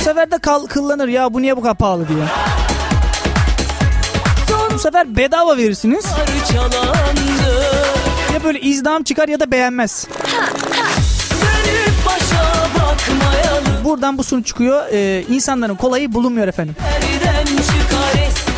Bu 0.00 0.04
sefer 0.04 0.30
de 0.30 0.38
kal- 0.38 0.66
kıllanır 0.66 1.08
ya 1.08 1.34
bu 1.34 1.42
niye 1.42 1.56
bu 1.56 1.60
kadar 1.62 1.76
pahalı 1.76 2.08
diye. 2.08 2.24
Bu 4.74 4.78
sefer 4.78 5.16
bedava 5.16 5.56
verirsiniz. 5.56 6.04
Ya 8.34 8.44
böyle 8.44 8.60
izdam 8.60 9.02
çıkar 9.02 9.28
ya 9.28 9.40
da 9.40 9.50
beğenmez. 9.50 10.06
Başa 10.24 10.36
bakmayalım 10.38 10.93
Buradan 13.84 14.18
bu 14.18 14.24
sonuç 14.24 14.46
çıkıyor. 14.46 14.82
Ee, 14.92 15.24
insanların 15.30 15.74
kolayı 15.74 16.12
bulunmuyor 16.12 16.48
efendim. 16.48 16.76
Nereden 16.82 17.46
çıkar 17.46 18.26
estiler 18.28 18.53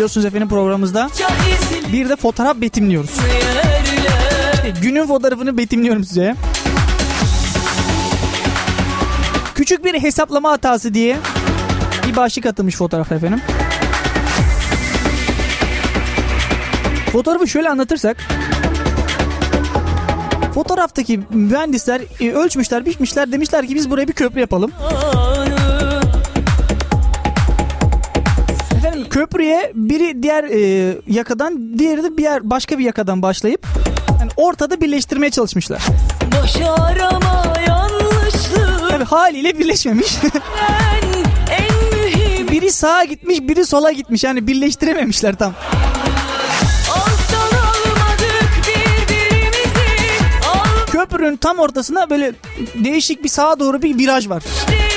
Biliyorsunuz 0.00 0.26
efendim 0.26 0.48
programımızda 0.48 1.10
bir 1.92 2.08
de 2.08 2.16
fotoğraf 2.16 2.56
betimliyoruz. 2.56 3.10
yerler 3.10 4.64
E, 4.64 4.70
Günün 4.82 5.06
fotoğrafını 5.06 5.58
betimliyorum 5.58 6.04
size. 6.04 6.34
Küçük 9.54 9.84
bir 9.84 10.02
hesaplama 10.02 10.50
hatası 10.50 10.94
diye 10.94 11.16
bir 12.08 12.16
başlık 12.16 12.46
atılmış 12.46 12.76
fotoğraf 12.76 13.12
efendim. 13.12 13.40
Fotoğrafı 17.12 17.48
şöyle 17.48 17.68
anlatırsak 17.68 18.16
Fotoğraftaki 20.54 21.20
mühendisler 21.30 22.00
e, 22.20 22.32
ölçmüşler, 22.32 22.86
biçmişler 22.86 23.32
demişler 23.32 23.66
ki 23.66 23.74
biz 23.74 23.90
buraya 23.90 24.08
bir 24.08 24.12
köprü 24.12 24.40
yapalım. 24.40 24.72
Köprüye 29.10 29.72
biri 29.74 30.22
diğer 30.22 30.44
e, 30.44 30.96
yakadan, 31.06 31.78
diğeri 31.78 32.02
de 32.02 32.16
bir 32.16 32.22
yer 32.22 32.50
başka 32.50 32.78
bir 32.78 32.84
yakadan 32.84 33.22
başlayıp 33.22 33.66
yani 34.20 34.30
ortada 34.36 34.80
birleştirmeye 34.80 35.30
çalışmışlar. 35.30 35.82
Tabii 38.90 39.04
haliyle 39.04 39.58
birleşmemiş. 39.58 40.16
biri 42.50 42.72
sağa 42.72 43.04
gitmiş, 43.04 43.40
biri 43.40 43.66
sola 43.66 43.92
gitmiş. 43.92 44.24
Yani 44.24 44.46
birleştirememişler 44.46 45.34
tam. 45.34 45.52
Köprünün 50.92 51.36
tam 51.36 51.58
ortasında 51.58 52.10
böyle 52.10 52.32
değişik 52.74 53.24
bir 53.24 53.28
sağa 53.28 53.60
doğru 53.60 53.82
bir 53.82 53.98
viraj 53.98 54.28
var. 54.28 54.42
Sen 54.66 54.89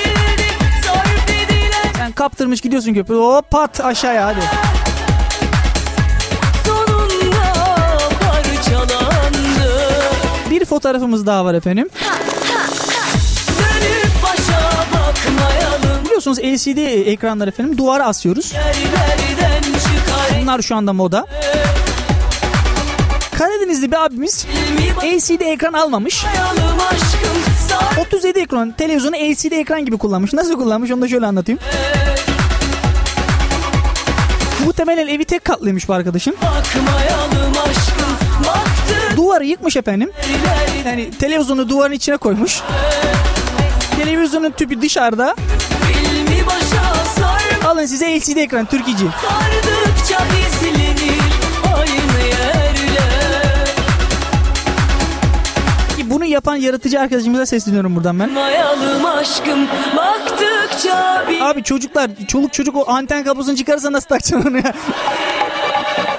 kaptırmış 2.16 2.62
gidiyorsun 2.62 2.94
köprü. 2.94 3.16
Hop 3.16 3.52
pat 3.52 3.82
aşağıya 3.82 4.26
hadi. 4.26 4.40
Bir 10.50 10.66
fotoğraf 10.66 10.70
fotoğrafımız 10.70 11.26
daha 11.26 11.46
var 11.46 11.54
efendim. 11.54 11.90
Biliyorsunuz 16.06 16.40
LCD 16.40 17.08
ekranlar 17.08 17.48
efendim 17.48 17.78
duvara 17.78 18.06
asıyoruz. 18.06 18.54
Bunlar 20.42 20.62
şu 20.62 20.76
anda 20.76 20.94
moda. 20.94 21.26
Karadenizli 23.38 23.92
bir 23.92 24.06
abimiz 24.06 24.46
LCD 25.04 25.42
ekran 25.42 25.74
almamış. 25.74 26.26
aşkım 26.26 27.53
37 28.00 28.40
ekran 28.40 28.72
televizyonu 28.72 29.16
LCD 29.16 29.52
ekran 29.52 29.86
gibi 29.86 29.98
kullanmış. 29.98 30.34
Nasıl 30.34 30.56
kullanmış 30.56 30.92
onu 30.92 31.02
da 31.02 31.08
şöyle 31.08 31.26
anlatayım. 31.26 31.60
Muhtemelen 34.66 35.08
evi 35.08 35.26
tek 35.26 35.46
katlıymış 35.46 35.90
bu 35.90 35.94
bakmayalım 36.42 37.54
aşkım 37.70 38.14
Duvarı 39.16 39.46
yıkmış 39.46 39.78
efendim. 39.78 40.12
Yani 40.86 41.12
televizyonu 41.12 41.70
duvarın 41.70 41.94
içine 41.94 42.18
koymuş. 42.18 42.62
Televizyonun 43.98 44.52
tüpü 44.52 44.82
dışarıda. 44.82 45.36
Alın 47.66 47.86
size 47.86 48.18
LCD 48.18 48.38
ekran 48.38 48.66
Türkici. 48.66 49.06
Sardıkça 49.06 49.83
yapan 56.34 56.56
yaratıcı 56.56 57.00
arkadaşımıza 57.00 57.46
sesleniyorum 57.46 57.96
buradan 57.96 58.20
ben. 58.20 58.32
Mayalım 58.32 59.06
aşkım 59.06 59.68
baktıkça 59.98 61.26
bir 61.30 61.42
Abi 61.42 61.64
çocuklar, 61.64 62.10
çoluk 62.28 62.54
çocuk 62.54 62.76
o 62.76 62.90
anten 62.92 63.24
kablosunu 63.24 63.56
çıkarsa 63.56 63.92
nasıl 63.92 64.08
takacaksın 64.08 64.50
onu 64.50 64.58
ya? 64.58 64.74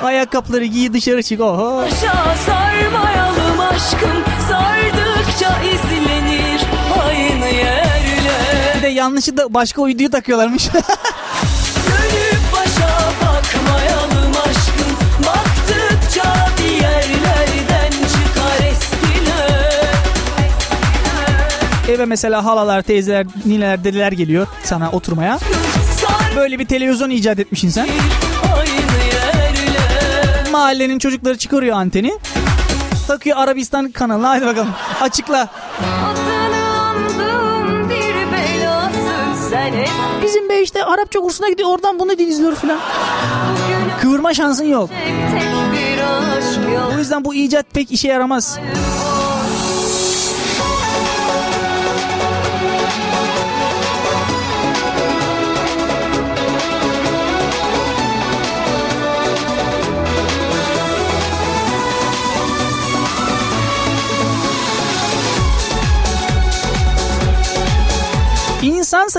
Ayakkabıları 0.03 0.64
giy 0.64 0.92
dışarı 0.92 1.22
çık. 1.22 1.40
Oho. 1.40 1.83
Başa 1.83 2.35
sarmayalım 2.46 3.61
aşkım 3.61 4.24
Sardıkça 4.48 5.62
izlenir 5.62 6.61
aynı 7.07 7.46
yerler 7.46 8.74
Bir 8.77 8.83
de 8.83 8.88
yanlışlıkla 8.88 9.55
başka 9.55 9.83
uyduyu 9.83 10.11
takıyorlarmış. 10.11 10.68
Eve 21.88 22.05
mesela 22.05 22.44
halalar, 22.44 22.83
teyzeler, 22.83 23.27
nineler, 23.47 23.85
dedeler 23.85 24.12
geliyor 24.12 24.47
sana 24.64 24.90
oturmaya. 24.90 25.38
Böyle 26.37 26.59
bir 26.59 26.66
televizyon 26.66 27.11
icat 27.11 27.38
aynı 28.57 28.70
yerler 28.70 30.53
Mahallenin 30.53 30.99
çocukları 30.99 31.38
çıkarıyor 31.38 31.77
anteni. 31.77 32.18
Takıyor 33.07 33.37
Arabistan 33.37 33.90
kanalına. 33.90 34.31
Hadi 34.31 34.47
bakalım. 34.47 34.70
Açıkla. 35.01 35.49
Bizim 40.23 40.49
bey 40.49 40.62
işte 40.62 40.85
Arapça 40.85 41.20
kursuna 41.20 41.49
gidiyor. 41.49 41.68
Oradan 41.68 41.99
bunu 41.99 42.12
izliyor 42.12 42.55
filan. 42.55 42.79
Kıvırma 44.01 44.35
şansın 44.35 44.64
yok. 44.64 44.90
O 46.94 46.99
yüzden 46.99 47.25
bu 47.25 47.35
icat 47.35 47.66
pek 47.75 47.92
işe 47.92 48.09
yaramaz. 48.09 48.59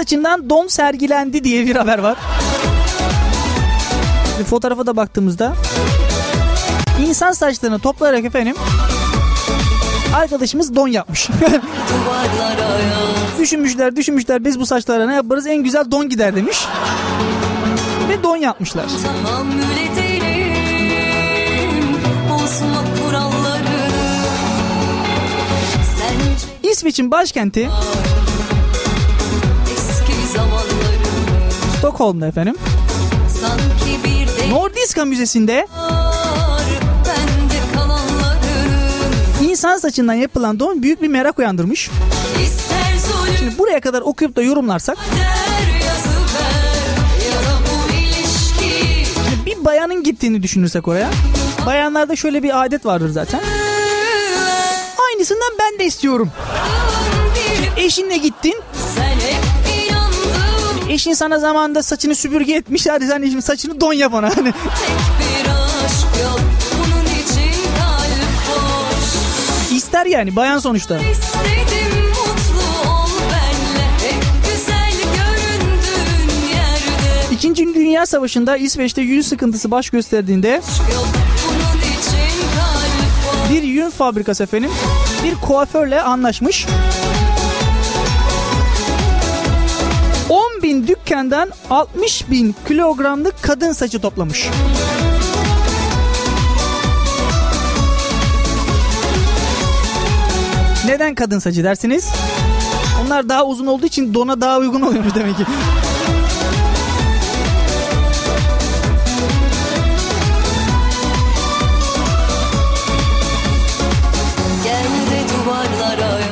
Saçından 0.05 0.49
don 0.49 0.67
sergilendi 0.67 1.43
diye 1.43 1.65
bir 1.65 1.75
haber 1.75 1.99
var. 1.99 2.17
Bir 4.39 4.43
fotoğrafa 4.43 4.85
da 4.85 4.97
baktığımızda 4.97 5.53
insan 7.07 7.31
saçlarını 7.31 7.79
toplayarak 7.79 8.25
efendim 8.25 8.55
arkadaşımız 10.15 10.75
don 10.75 10.87
yapmış. 10.87 11.29
düşünmüşler 13.39 13.95
düşünmüşler 13.95 14.45
biz 14.45 14.59
bu 14.59 14.65
saçlara 14.65 15.05
ne 15.05 15.13
yaparız 15.13 15.47
en 15.47 15.63
güzel 15.63 15.91
don 15.91 16.09
gider 16.09 16.35
demiş. 16.35 16.65
Ve 18.09 18.23
don 18.23 18.35
yapmışlar. 18.35 18.85
Bozma 22.29 22.83
kuralları 23.01 23.89
Sence 25.97 26.71
İsveç'in 26.71 27.11
başkenti 27.11 27.69
Stockholm'da 31.85 32.27
efendim. 32.27 32.55
Nordiska 34.49 35.05
Müzesi'nde 35.05 35.67
insan 39.41 39.77
saçından 39.77 40.13
yapılan 40.13 40.59
don 40.59 40.83
büyük 40.83 41.01
bir 41.01 41.07
merak 41.07 41.39
uyandırmış. 41.39 41.89
Şimdi 43.39 43.57
buraya 43.57 43.79
kadar 43.79 44.01
okuyup 44.01 44.35
da 44.35 44.41
yorumlarsak 44.41 44.97
bir 49.45 49.65
bayanın 49.65 50.03
gittiğini 50.03 50.43
düşünürsek 50.43 50.87
oraya. 50.87 51.09
Bayanlarda 51.65 52.15
şöyle 52.15 52.43
bir 52.43 52.65
adet 52.65 52.85
vardır 52.85 53.09
zaten. 53.09 53.41
Aynısından 55.09 55.51
ben 55.59 55.79
de 55.79 55.85
istiyorum. 55.85 56.31
bir 57.77 57.83
Eşinle 57.83 58.17
gittin. 58.17 58.55
Eşin 60.95 61.13
sana 61.13 61.39
zamanında 61.39 61.83
saçını 61.83 62.15
süpürge 62.15 62.53
etmiş. 62.53 62.87
Hadi 62.87 63.07
sen 63.07 63.23
şimdi 63.23 63.41
saçını 63.41 63.81
don 63.81 63.93
yap 63.93 64.13
ona. 64.13 64.37
Hani 64.37 64.47
yok 64.47 64.55
ister 69.71 70.05
yani 70.05 70.35
bayan 70.35 70.59
sonuçta. 70.59 70.99
İstedim 70.99 72.05
İkinci 77.31 77.75
Dünya 77.75 78.05
Savaşı'nda 78.05 78.57
İsveç'te 78.57 79.01
yün 79.01 79.21
sıkıntısı 79.21 79.71
baş 79.71 79.89
gösterdiğinde 79.89 80.61
bir 83.49 83.63
yün 83.63 83.89
fabrikası 83.89 84.43
efendim 84.43 84.71
bir 85.23 85.35
kuaförle 85.35 86.01
anlaşmış. 86.01 86.65
10 90.55 90.61
bin 90.63 90.87
dükkandan 90.87 91.51
60 91.69 92.29
bin 92.31 92.55
kilogramlık 92.67 93.43
kadın 93.43 93.71
saçı 93.71 94.01
toplamış. 94.01 94.49
Neden 100.85 101.15
kadın 101.15 101.39
saçı 101.39 101.63
dersiniz? 101.63 102.09
Onlar 103.05 103.29
daha 103.29 103.45
uzun 103.45 103.65
olduğu 103.65 103.85
için 103.85 104.13
dona 104.13 104.41
daha 104.41 104.57
uygun 104.57 104.81
oluyormuş 104.81 105.15
demek 105.15 105.37
ki. 105.37 105.43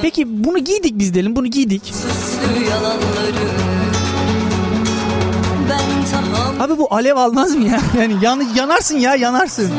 Peki 0.02 0.44
bunu 0.44 0.60
giydik 0.60 1.00
biz 1.00 1.14
diyelim 1.14 1.36
bunu 1.36 1.48
giydik. 1.48 1.84
Süslü 1.86 2.70
yalanları 2.70 3.83
Abi 6.60 6.78
bu 6.78 6.94
alev 6.94 7.16
almaz 7.16 7.56
mı 7.56 7.68
ya? 7.68 7.80
Yani 8.00 8.16
yan, 8.22 8.44
yanarsın 8.56 8.98
ya 8.98 9.16
yanarsın. 9.16 9.72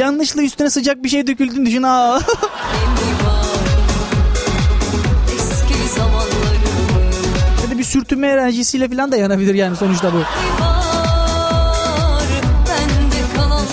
Yanlışla 0.00 0.42
üstüne 0.42 0.70
sıcak 0.70 1.04
bir 1.04 1.08
şey 1.08 1.26
döküldüğünü 1.26 1.66
düşün. 1.66 1.82
Zamanları 1.82 2.22
ya 7.64 7.70
da 7.70 7.78
bir 7.78 7.84
sürtünme 7.84 8.28
enerjisiyle 8.28 8.88
falan 8.88 9.12
da 9.12 9.16
yanabilir 9.16 9.54
yani 9.54 9.76
sonuçta 9.76 10.12
bu. 10.12 10.16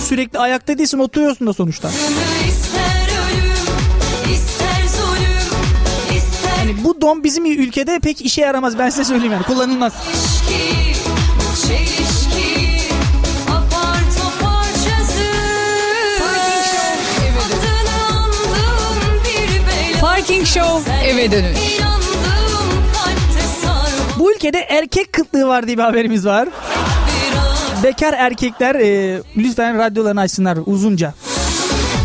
Sürekli 0.08 0.38
ayakta 0.38 0.78
değilsin 0.78 0.98
oturuyorsun 0.98 1.46
da 1.46 1.52
sonuçta. 1.52 1.90
Yani 6.58 6.84
bu 6.84 7.00
don 7.00 7.24
bizim 7.24 7.46
ülkede 7.46 7.98
pek 7.98 8.20
işe 8.22 8.40
yaramaz 8.40 8.78
ben 8.78 8.90
size 8.90 9.04
söyleyeyim 9.04 9.32
yani 9.32 9.42
kullanılmaz. 9.42 9.92
ilişki 10.08 10.83
Parking 20.44 20.64
Show 20.64 20.92
eve 21.08 21.28
sarhoş 23.62 24.18
Bu 24.18 24.32
ülkede 24.32 24.58
erkek 24.58 25.12
kıtlığı 25.12 25.46
var 25.46 25.66
diye 25.66 25.78
bir 25.78 25.82
haberimiz 25.82 26.26
var. 26.26 26.48
Bekar 27.82 28.12
erkekler 28.12 28.74
e, 28.74 29.20
lütfen 29.36 29.78
radyolarını 29.78 30.20
açsınlar 30.20 30.58
uzunca. 30.66 31.14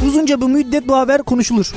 Uzunca 0.08 0.42
bir 0.42 0.46
müddet 0.46 0.88
bu 0.88 0.96
haber 0.96 1.24
konuşulur. 1.24 1.74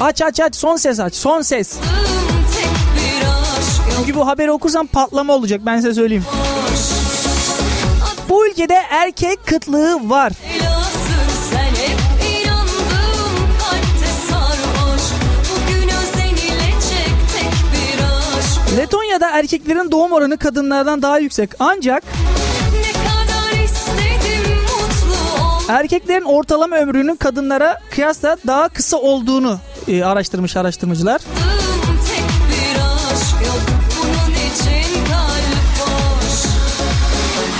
Aç 0.00 0.22
aç 0.22 0.40
aç 0.40 0.56
son 0.56 0.76
ses 0.76 1.00
aç 1.00 1.14
son 1.14 1.42
ses. 1.42 1.76
Çünkü 3.96 4.14
bu 4.14 4.26
haberi 4.26 4.50
okursam 4.50 4.86
patlama 4.86 5.32
olacak 5.32 5.60
ben 5.66 5.76
size 5.76 5.94
söyleyeyim. 5.94 6.24
Bu 8.28 8.46
ülkede 8.46 8.82
erkek 8.90 9.46
kıtlığı 9.46 10.10
var. 10.10 10.32
Leyla'sın 10.52 10.75
Letonya'da 18.86 19.30
erkeklerin 19.30 19.90
doğum 19.90 20.12
oranı 20.12 20.38
kadınlardan 20.38 21.02
daha 21.02 21.18
yüksek. 21.18 21.50
Ancak 21.58 22.04
erkeklerin 25.68 26.24
ortalama 26.24 26.76
ömrünün 26.76 27.16
kadınlara 27.16 27.80
kıyasla 27.90 28.36
daha 28.46 28.68
kısa 28.68 28.96
olduğunu 28.96 29.58
e, 29.88 30.04
araştırmış 30.04 30.56
araştırmacılar. 30.56 31.20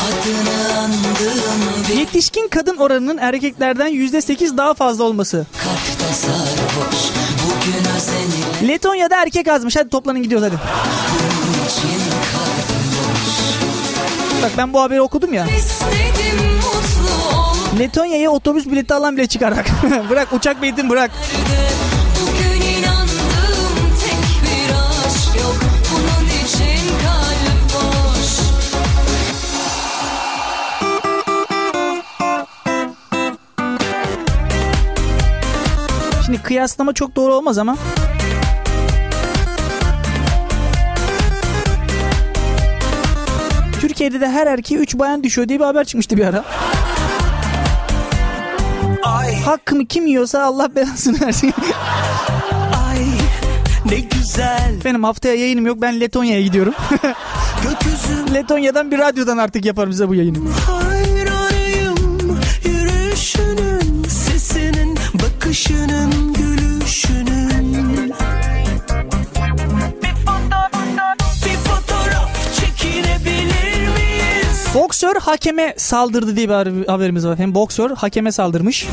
kalp 0.00 1.98
Yetişkin 1.98 2.48
kadın 2.48 2.76
oranının 2.76 3.18
erkeklerden 3.18 3.92
%8 3.92 4.56
daha 4.56 4.74
fazla 4.74 5.04
olması. 5.04 5.46
kalpte 5.64 6.14
sarhoş 6.14 7.06
Bugün 7.06 7.15
Letonya'da 8.62 9.22
erkek 9.22 9.48
azmış. 9.48 9.76
Hadi 9.76 9.88
toplanın 9.88 10.22
gidiyoruz 10.22 10.48
hadi. 10.48 10.58
Bak 14.42 14.50
ben 14.58 14.72
bu 14.72 14.82
haberi 14.82 15.00
okudum 15.00 15.32
ya. 15.32 15.46
Letonya'ya 17.78 18.30
otobüs 18.30 18.66
bileti 18.66 18.94
alan 18.94 19.16
bile 19.16 19.26
çıkar 19.26 19.56
bak. 19.56 19.66
bırak 20.10 20.32
uçak 20.32 20.62
biletini 20.62 20.90
bırak. 20.90 21.10
Şimdi 36.26 36.42
kıyaslama 36.42 36.92
çok 36.92 37.16
doğru 37.16 37.34
olmaz 37.34 37.58
ama. 37.58 37.76
Türkiye'de 43.96 44.20
de 44.20 44.28
her 44.30 44.46
erkeğe 44.46 44.74
3 44.78 44.94
bayan 44.98 45.24
düşüyor 45.24 45.48
diye 45.48 45.58
bir 45.60 45.64
haber 45.64 45.84
çıkmıştı 45.84 46.16
bir 46.16 46.24
ara. 46.24 46.44
Ay 49.02 49.40
Hakkımı 49.40 49.86
kim 49.86 50.06
yiyorsa 50.06 50.42
Allah 50.42 50.74
belasını 50.76 51.20
versin. 51.20 51.54
ay 52.90 52.98
ne 53.90 54.00
güzel 54.00 54.72
Benim 54.84 55.04
haftaya 55.04 55.34
yayınım 55.34 55.66
yok 55.66 55.78
ben 55.82 56.00
Letonya'ya 56.00 56.42
gidiyorum. 56.42 56.74
gökyüzüm 57.62 58.34
Letonya'dan 58.34 58.90
bir 58.90 58.98
radyodan 58.98 59.38
artık 59.38 59.64
yaparım 59.64 59.90
bize 59.90 60.08
bu 60.08 60.14
yayını. 60.14 60.38
Hayranıyım 60.66 62.38
yürüyüşünün 62.64 64.04
sesinin 64.08 64.98
bakışının 65.14 66.35
Boksör 74.96 75.20
hakeme 75.20 75.74
saldırdı 75.76 76.36
diye 76.36 76.48
bir 76.48 76.54
haber- 76.54 76.86
haberimiz 76.86 77.26
var. 77.26 77.38
Hem 77.38 77.54
boksör 77.54 77.90
hakeme 77.96 78.32
saldırmış. 78.32 78.86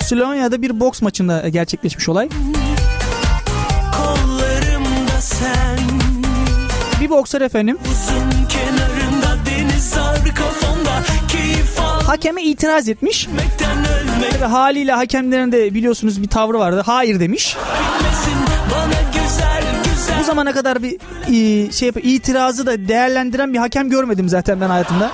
Slovenya'da 0.00 0.62
bir 0.62 0.80
boks 0.80 1.02
maçında 1.02 1.48
gerçekleşmiş 1.48 2.08
olay. 2.08 2.28
Bir 7.00 7.10
boksör 7.10 7.40
efendim 7.40 7.78
hakeme 12.06 12.42
itiraz 12.42 12.88
etmiş. 12.88 13.28
Ve 14.40 14.44
haliyle 14.46 14.92
hakemlerin 14.92 15.52
de 15.52 15.74
biliyorsunuz 15.74 16.22
bir 16.22 16.28
tavrı 16.28 16.58
vardı. 16.58 16.82
Hayır 16.86 17.20
demiş. 17.20 17.56
Bu 20.20 20.24
zamana 20.24 20.52
kadar 20.52 20.82
bir 20.82 20.96
e, 21.26 21.72
şey 21.72 21.86
yap- 21.86 21.96
itirazı 22.04 22.66
da 22.66 22.88
değerlendiren 22.88 23.52
bir 23.52 23.58
hakem 23.58 23.90
görmedim 23.90 24.28
zaten 24.28 24.60
ben 24.60 24.68
hayatımda. 24.70 25.10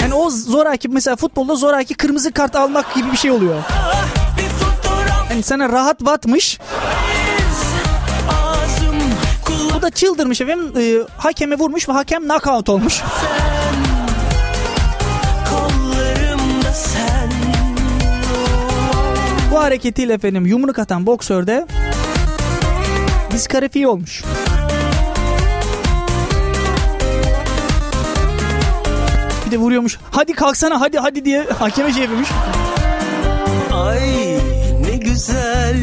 Yani 0.00 0.14
o 0.14 0.30
zoraki 0.30 0.88
mesela 0.88 1.16
futbolda 1.16 1.54
zoraki 1.54 1.94
kırmızı 1.94 2.32
kart 2.32 2.56
almak 2.56 2.94
gibi 2.94 3.12
bir 3.12 3.16
şey 3.16 3.30
oluyor. 3.30 3.62
Ah, 3.70 4.04
Yani 5.30 5.42
sana 5.42 5.68
rahat 5.68 6.00
batmış. 6.00 6.58
Bu 9.74 9.82
da 9.82 9.90
çıldırmış 9.90 10.40
efendim. 10.40 10.72
e, 10.78 11.12
hakeme 11.16 11.58
vurmuş 11.58 11.88
ve 11.88 11.92
hakem 11.92 12.22
knockout 12.22 12.68
olmuş. 12.68 13.00
Hareketiyle 19.62 20.12
efendim 20.12 20.46
yumruk 20.46 20.78
atan 20.78 21.06
boksör 21.06 21.46
de 21.46 21.66
diskalifiye 23.32 23.88
olmuş. 23.88 24.22
Bir 29.46 29.50
de 29.50 29.56
vuruyormuş. 29.56 29.98
Hadi 30.10 30.32
kalksana 30.32 30.80
hadi 30.80 30.98
hadi 30.98 31.24
diye 31.24 31.42
hakeme 31.58 31.92
şey 31.92 32.02
yapıyormuş. 32.02 32.28
Ay 33.74 34.00
ne 34.90 34.96
güzel 34.96 35.76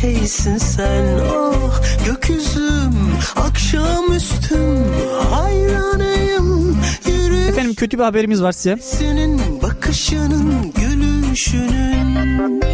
şeysin 0.00 0.58
sen 0.58 1.04
oh 1.34 1.80
gökyüzüm 2.06 2.94
akşamüstüm 3.36 4.84
hayranıyım 5.30 6.78
yürü 7.06 7.48
Efendim 7.48 7.74
kötü 7.74 7.98
bir 7.98 8.02
haberimiz 8.04 8.42
var 8.42 8.52
size. 8.52 8.76
senin 8.82 9.62
bakışının 9.62 10.72
gülüşünün 10.72 12.67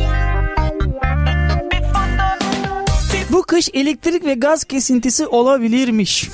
kış 3.54 3.68
elektrik 3.74 4.24
ve 4.24 4.34
gaz 4.34 4.64
kesintisi 4.64 5.26
olabilirmiş. 5.26 6.30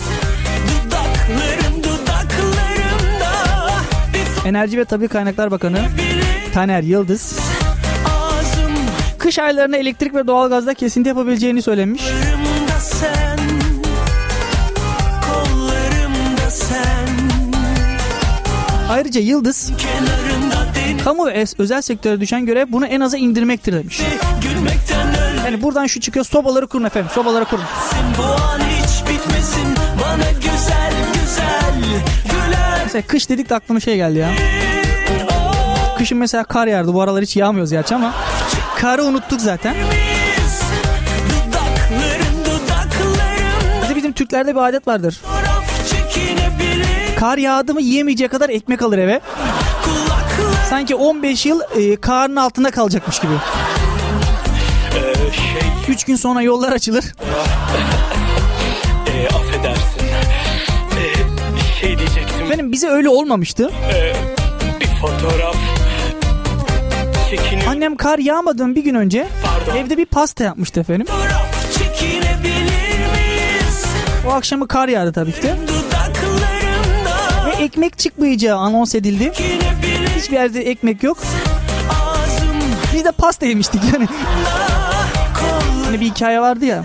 bir 4.15 4.49
Enerji 4.49 4.79
ve 4.79 4.85
Tabi 4.85 5.09
Kaynaklar 5.09 5.51
Bakanı 5.51 5.79
Taner 6.55 6.83
Yıldız 6.83 7.39
ağzım 8.07 8.73
kış 9.19 9.39
aylarında 9.39 9.77
elektrik 9.77 10.15
ve 10.15 10.27
doğalgazda 10.27 10.75
kesinti 10.75 11.09
yapabileceğini 11.09 11.63
söylemiş. 11.63 12.03
sen 12.81 13.39
Ayrıca 18.91 19.21
Yıldız 19.21 19.73
kamu 21.05 21.27
ve 21.27 21.45
özel 21.59 21.83
sektöre 21.83 22.21
düşen 22.21 22.47
görev 22.47 22.67
bunu 22.69 22.87
en 22.87 23.01
aza 23.01 23.17
indirmektir 23.17 23.73
demiş. 23.73 24.01
Yani 25.51 25.63
buradan 25.63 25.87
şu 25.87 26.01
çıkıyor 26.01 26.25
sobaları 26.27 26.67
kurun 26.67 26.85
efendim 26.85 27.11
sobaları 27.15 27.45
kurun. 27.45 27.65
bu 28.19 28.23
an 28.23 28.61
hiç 28.61 29.01
bitmesin 29.01 29.77
bana 30.03 30.31
güzel 30.31 30.93
güzel 31.13 31.75
güler 32.25 32.81
Mesela 32.85 33.07
kış 33.07 33.29
dedik 33.29 33.51
de 33.51 33.55
aklıma 33.55 33.81
şey 33.81 33.97
geldi 33.97 34.19
ya. 34.19 34.31
Kışın 35.99 36.19
mesela 36.19 36.45
kar 36.45 36.67
yağardı 36.67 36.95
bu 36.95 37.03
aralar 37.03 37.23
hiç 37.23 37.37
yağmıyoruz 37.37 37.71
gerçi 37.71 37.95
ama. 37.95 38.13
Karı 38.77 39.05
unuttuk 39.05 39.41
zaten. 39.41 39.75
bizim 43.97 44.13
Türklerde 44.13 44.55
bir 44.55 44.61
adet 44.61 44.89
vardır. 44.89 45.21
Kar 47.19 47.39
yağdı 47.39 47.75
mı 47.75 47.83
yiyemeyeceği 47.83 48.29
kadar 48.29 48.49
ekmek 48.49 48.83
alır 48.83 48.99
eve. 48.99 49.21
Sanki 50.71 50.95
15 50.95 51.47
yıl 51.47 51.61
e, 51.77 51.97
karın 51.97 52.37
altında 52.37 52.71
kalacakmış 52.71 53.19
gibi. 53.19 53.33
3 56.01 56.05
gün 56.05 56.17
sonra 56.17 56.43
yollar 56.43 56.73
açılır. 56.73 57.05
e, 59.07 59.29
affedersin. 59.29 60.01
E, 61.01 61.81
şey 61.81 61.99
diyecektim. 61.99 62.51
Benim 62.51 62.73
bize 62.73 62.89
öyle 62.89 63.09
olmamıştı. 63.09 63.71
E, 63.95 64.15
bir 64.81 64.87
fotoğraf 64.87 65.57
çekiniyor. 67.31 67.67
Annem 67.71 67.97
kar 67.97 68.19
yağmadan 68.19 68.75
bir 68.75 68.85
gün 68.85 68.95
önce 68.95 69.27
Pardon. 69.45 69.77
evde 69.81 69.97
bir 69.97 70.07
pasta 70.07 70.45
yapmıştı 70.45 70.81
efendim. 70.81 71.07
O 74.29 74.31
akşamı 74.31 74.69
kar 74.69 74.89
yağdı 74.89 75.13
tabii 75.13 75.33
ki 75.33 75.43
de. 75.43 75.55
Ve 77.47 77.65
ekmek 77.65 77.99
çıkmayacağı 77.99 78.59
anons 78.59 78.95
edildi. 78.95 79.33
Hiçbir 80.17 80.35
yerde 80.37 80.61
ekmek 80.61 81.03
yok. 81.03 81.19
Biz 82.95 83.05
de 83.05 83.13
pasta 83.13 83.47
yemiştik 83.47 83.81
yani. 83.95 84.09
Hani 85.91 86.01
bir 86.01 86.07
hikaye 86.07 86.41
vardı 86.41 86.65
ya. 86.65 86.85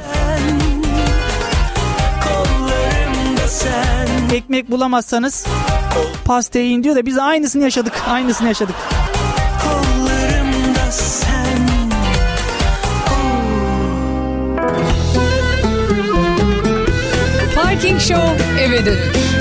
Ekmek 4.33 4.71
bulamazsanız 4.71 5.45
pasta 6.25 6.59
yiyin 6.59 6.83
diyor 6.83 6.95
da 6.95 7.05
biz 7.05 7.17
aynısını 7.17 7.63
yaşadık. 7.63 7.93
Aynısını 8.07 8.47
yaşadık. 8.47 8.75
Parking 17.55 17.99
Show 17.99 18.61
eve 18.61 18.85
dönüş. 18.85 19.34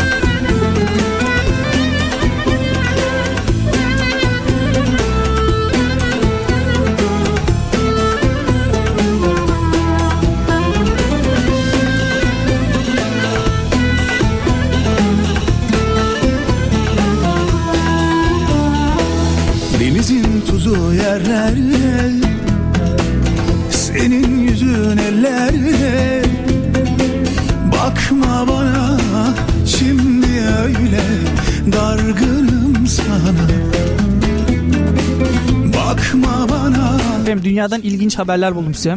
Dünyadan 37.45 37.81
ilginç 37.81 38.19
haberler 38.19 38.55
buldum 38.55 38.75
size. 38.75 38.97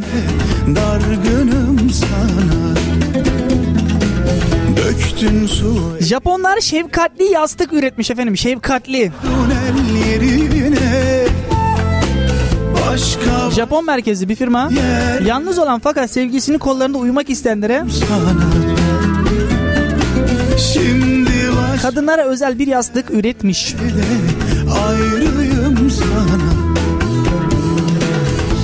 Dargınım 0.75 1.89
sana 1.89 2.75
Döktün 4.77 5.47
su 5.47 5.97
Japonlar 6.01 6.61
şefkatli 6.61 7.23
yastık 7.23 7.73
üretmiş 7.73 8.11
efendim. 8.11 8.37
Şefkatli. 8.37 9.11
Başka 12.89 13.51
Japon 13.51 13.85
merkezli 13.85 14.29
bir 14.29 14.35
firma. 14.35 14.69
yer 14.71 15.21
Yalnız 15.21 15.59
olan 15.59 15.79
fakat 15.79 16.11
sevgilisinin 16.11 16.57
kollarında 16.57 16.97
uyumak 16.97 17.29
isteyenlere 17.29 17.83
Şimdi 20.73 21.31
kadınlara 21.81 22.25
özel 22.25 22.59
bir 22.59 22.67
yastık 22.67 23.11
üretmiş. 23.11 23.75
ayrıyım 23.75 24.36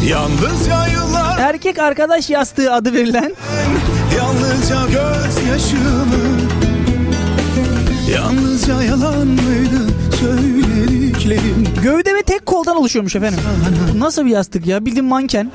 Yalnızca 0.10 0.88
yıllar 0.88 1.39
Erkek 1.39 1.80
arkadaş 1.80 2.30
yastığı 2.30 2.74
adı 2.74 2.94
verilen 2.94 3.36
Yalnızca 4.18 4.82
gözyaşımı 4.86 6.39
Yalnızca 8.13 8.84
yalan 8.84 9.28
mıydı 9.28 9.88
söylediklerim 10.20 11.68
gövde 11.84 12.16
ve 12.16 12.24
tek 12.24 12.46
koldan 12.46 12.78
oluşuyormuş 12.78 13.16
efendim. 13.16 13.39
Bu 13.94 14.00
nasıl 14.00 14.26
bir 14.26 14.32
yastık 14.32 14.68
ya? 14.68 14.86
Bildiğin 14.86 15.06
manken. 15.06 15.52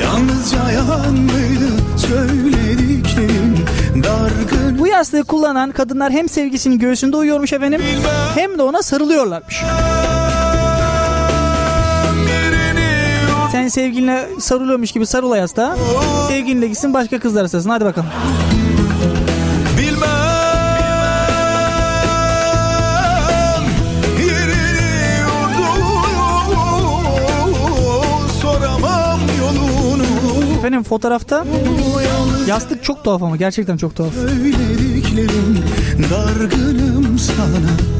Yalnızca 0.00 0.70
yalan 0.70 1.12
mıydı 1.12 1.68
söylediklerim 1.96 3.64
Dargın 4.04 4.78
Bu 4.78 4.86
yastığı 4.86 5.24
kullanan 5.24 5.70
kadınlar 5.70 6.12
hem 6.12 6.28
sevgisinin 6.28 6.78
göğsünde 6.78 7.16
uyuyormuş 7.16 7.52
efendim 7.52 7.82
hem 8.34 8.58
de 8.58 8.62
ona 8.62 8.82
sarılıyorlarmış. 8.82 9.62
birini 9.62 10.23
Sen 13.64 13.68
sevgiline 13.68 14.26
sarılıyormuş 14.38 14.92
gibi 14.92 15.06
sarıl 15.06 15.30
o 15.30 15.34
yastığa. 15.34 15.76
Sevgilinle 16.28 16.66
gitsin 16.66 16.94
başka 16.94 17.18
kızlar 17.18 17.40
arasın. 17.40 17.70
Hadi 17.70 17.84
bakalım. 17.84 18.08
Efendim 30.58 30.82
fotoğrafta 30.82 31.44
yastık 32.46 32.84
çok 32.84 33.04
tuhaf 33.04 33.22
ama 33.22 33.36
gerçekten 33.36 33.76
çok 33.76 33.96
tuhaf. 33.96 34.14
Söylediklerim 34.14 35.64
dargınım 36.10 37.18
sana 37.18 37.94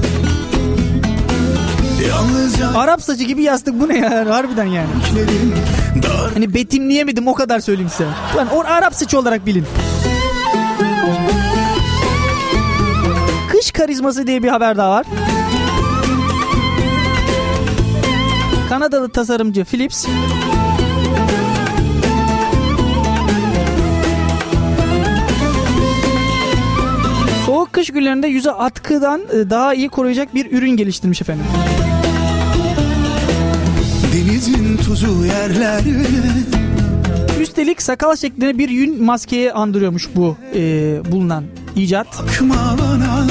Yalnızca 2.08 2.78
Arap 2.78 3.02
saçı 3.02 3.24
gibi 3.24 3.42
yastık 3.42 3.80
bu 3.80 3.88
ne 3.88 3.98
ya 3.98 4.34
harbiden 4.34 4.64
yani. 4.64 4.88
Hani 6.34 6.54
betimleyemedim 6.54 7.28
o 7.28 7.34
kadar 7.34 7.60
söyleyeyim 7.60 7.90
size. 7.90 8.08
Lan 8.36 8.48
o 8.54 8.60
Arap 8.60 8.94
saçı 8.94 9.18
olarak 9.18 9.46
bilin. 9.46 9.64
Kış 13.52 13.70
karizması 13.70 14.26
diye 14.26 14.42
bir 14.42 14.48
haber 14.48 14.76
daha 14.76 14.90
var. 14.90 15.06
Kanadalı 18.68 19.08
tasarımcı 19.08 19.64
Philips 19.64 20.06
Soğuk 27.46 27.72
kış 27.72 27.90
günlerinde 27.90 28.26
yüze 28.26 28.50
atkıdan 28.50 29.20
e, 29.20 29.50
daha 29.50 29.74
iyi 29.74 29.88
koruyacak 29.88 30.34
bir 30.34 30.52
ürün 30.52 30.70
geliştirmiş 30.70 31.22
efendim. 31.22 31.44
Denizin 34.14 34.76
tuzu 34.76 35.24
yerlerde 35.24 35.90
Üstelik 37.40 37.82
sakal 37.82 38.16
şeklinde 38.16 38.58
bir 38.58 38.68
yün 38.68 39.02
maskeye 39.02 39.52
andırıyormuş 39.52 40.08
bu 40.16 40.36
e, 40.54 40.60
bulunan 41.12 41.44
icat. 41.76 42.06
Bakma 42.06 42.76
bana 42.78 43.26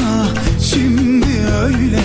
şimdi 0.61 1.25
öyle 1.63 2.01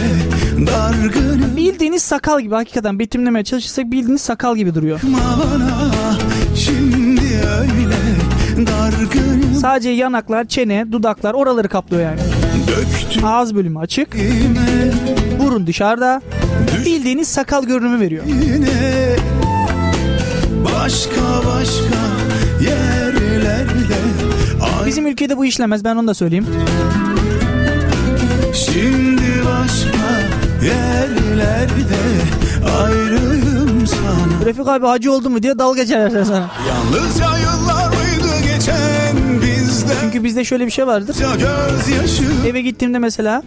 dargınım 0.67 1.57
Bildiğiniz 1.57 2.03
sakal 2.03 2.41
gibi 2.41 2.55
hakikaten 2.55 2.99
betimlemeye 2.99 3.45
çalışırsak 3.45 3.91
bildiğiniz 3.91 4.21
sakal 4.21 4.57
gibi 4.57 4.75
duruyor. 4.75 5.01
Bakma 5.03 5.45
bana 5.45 5.91
şimdi 6.57 7.21
öyle 7.61 7.97
dargınım 8.67 9.55
Sadece 9.55 9.91
yanaklar, 9.91 10.45
çene, 10.45 10.93
dudaklar 10.93 11.35
oraları 11.35 11.69
kaplıyor 11.69 12.03
yani. 12.03 12.21
Döktüm 12.69 13.25
Ağız 13.25 13.55
bölümü 13.55 13.79
açık, 13.79 14.17
burun 15.41 15.67
dışarıda. 15.67 16.23
Bildiğiniz 16.87 17.29
sakal 17.29 17.65
görünümü 17.65 18.01
veriyor. 18.01 18.25
yine 18.27 19.17
Başka 20.65 21.21
başka 21.47 21.99
yerlerde 22.61 23.79
Bizim 24.87 25.07
ülkede 25.07 25.37
bu 25.37 25.45
işlemez 25.45 25.85
ben 25.85 25.97
onu 25.97 26.09
da 26.09 26.15
söyleyeyim. 26.15 26.47
şimdi 28.55 29.23
başka 29.47 30.21
yerlerde 30.67 31.99
Ayrıyım 32.83 33.87
sana 33.87 34.45
Refik 34.47 34.69
abi 34.69 34.87
hacı 34.87 35.13
oldu 35.13 35.31
mu 35.31 35.43
diye 35.43 35.59
dalga 35.59 35.83
geçerler 35.83 36.25
sana. 36.25 36.51
Yalnızca 36.69 37.39
yıllar 37.39 37.87
mıydı 37.89 38.41
geçen 38.55 39.17
bizde 39.43 39.93
Çünkü 40.01 40.25
bizde 40.25 40.45
şöyle 40.45 40.67
bir 40.67 40.71
şey 40.71 40.87
vardır. 40.87 41.17
Eve 42.47 42.61
gittiğimde 42.61 42.99
mesela 42.99 43.43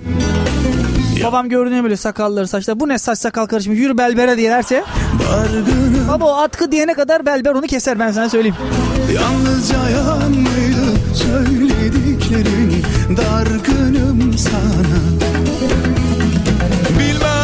babam 1.23 1.49
gördüğünde 1.49 1.83
böyle 1.83 1.97
sakalları 1.97 2.47
saçlar 2.47 2.79
bu 2.79 2.87
ne 2.87 2.97
saç 2.97 3.19
sakal 3.19 3.45
karışmış 3.45 3.79
yürü 3.79 3.97
belbere 3.97 4.37
diye 4.37 4.51
derse 4.51 4.83
dargınım 5.31 6.07
baba 6.07 6.25
o 6.25 6.35
atkı 6.35 6.71
diyene 6.71 6.93
kadar 6.93 7.25
belber 7.25 7.51
onu 7.51 7.67
keser 7.67 7.99
ben 7.99 8.11
sana 8.11 8.29
söyleyeyim. 8.29 8.55
Yalnızca 9.13 9.89
yalan 9.89 10.31
mıydı 10.31 10.97
söylediklerin 11.15 12.83
Dargınım 13.17 14.37
sana. 14.37 14.61
Bilmem 16.99 17.41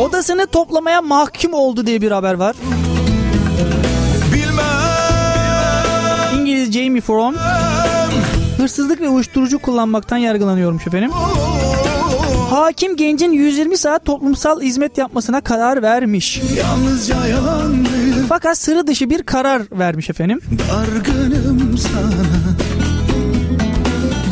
Odasını 0.00 0.46
toplamaya 0.46 1.02
mahkum 1.02 1.54
oldu 1.54 1.86
diye 1.86 2.02
bir 2.02 2.10
haber 2.10 2.34
var. 2.34 2.56
Fromm 7.00 7.36
hırsızlık 8.56 9.00
ve 9.00 9.08
uyuşturucu 9.08 9.58
kullanmaktan 9.58 10.16
yargılanıyormuş 10.16 10.86
efendim. 10.86 11.10
Hakim 12.50 12.96
gencin 12.96 13.32
120 13.32 13.76
saat 13.76 14.04
toplumsal 14.04 14.60
hizmet 14.60 14.98
yapmasına 14.98 15.40
karar 15.40 15.82
vermiş. 15.82 16.40
Fakat 18.28 18.58
sıra 18.58 18.86
dışı 18.86 19.10
bir 19.10 19.22
karar 19.22 19.62
vermiş 19.72 20.10
efendim. 20.10 20.40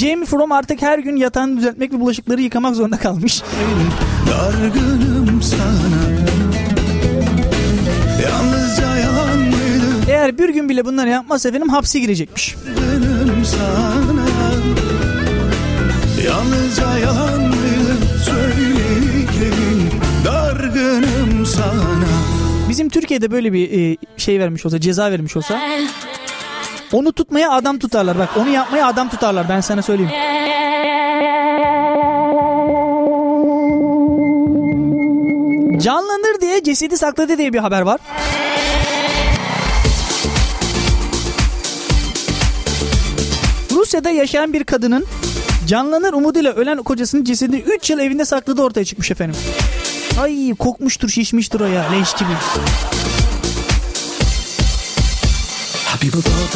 Jamie 0.01 0.27
Fromm 0.27 0.53
artık 0.53 0.83
her 0.83 0.99
gün 0.99 1.17
yatağını 1.17 1.57
düzeltmek 1.57 1.93
ve 1.93 2.01
bulaşıkları 2.01 2.41
yıkamak 2.41 2.77
zorunda 2.77 2.99
kalmış. 2.99 3.43
Dargınım 4.31 5.43
sana 5.43 6.09
Yalnızca 8.23 8.97
yalan 8.97 9.39
mıydı 9.39 9.68
eğer 10.09 10.39
bir 10.39 10.49
gün 10.49 10.69
bile 10.69 10.85
bunları 10.85 11.09
yapmazsa 11.09 11.49
efendim 11.49 11.69
hapse 11.69 11.99
girecekmiş. 11.99 12.57
Yalnızca 16.25 16.99
yalan 16.99 17.53
dargınım 20.25 21.47
sana. 21.47 22.09
Bizim 22.69 22.89
Türkiye'de 22.89 23.31
böyle 23.31 23.53
bir 23.53 23.93
e, 23.93 23.97
şey 24.17 24.41
vermiş 24.41 24.67
olsa, 24.67 24.81
ceza 24.81 25.11
vermiş 25.11 25.37
olsa 25.37 25.61
onu 26.93 27.13
tutmaya 27.13 27.51
adam 27.53 27.79
tutarlar. 27.79 28.19
Bak 28.19 28.29
onu 28.37 28.49
yapmaya 28.49 28.87
adam 28.87 29.09
tutarlar 29.09 29.49
ben 29.49 29.61
sana 29.61 29.83
söyleyeyim. 29.83 30.13
Canlanır 35.81 36.41
diye 36.41 36.63
cesedi 36.63 36.99
sakladı 36.99 37.39
diye 37.39 37.53
bir 37.53 37.59
haber 37.59 37.81
var. 37.81 38.01
Rusya'da 43.99 44.11
yaşayan 44.11 44.53
bir 44.53 44.65
kadının 44.65 45.07
canlanır 45.67 46.13
umuduyla 46.13 46.53
ölen 46.53 46.83
kocasının 46.83 47.25
cesedini 47.25 47.61
3 47.61 47.91
yıl 47.91 47.99
evinde 47.99 48.25
sakladığı 48.25 48.63
ortaya 48.63 48.85
çıkmış 48.85 49.11
efendim. 49.11 49.37
Ay 50.21 50.55
kokmuştur 50.59 51.09
şişmiştir 51.09 51.61
o 51.61 51.67
ya 51.67 51.91
leş 51.91 52.13
gibi. 52.15 52.29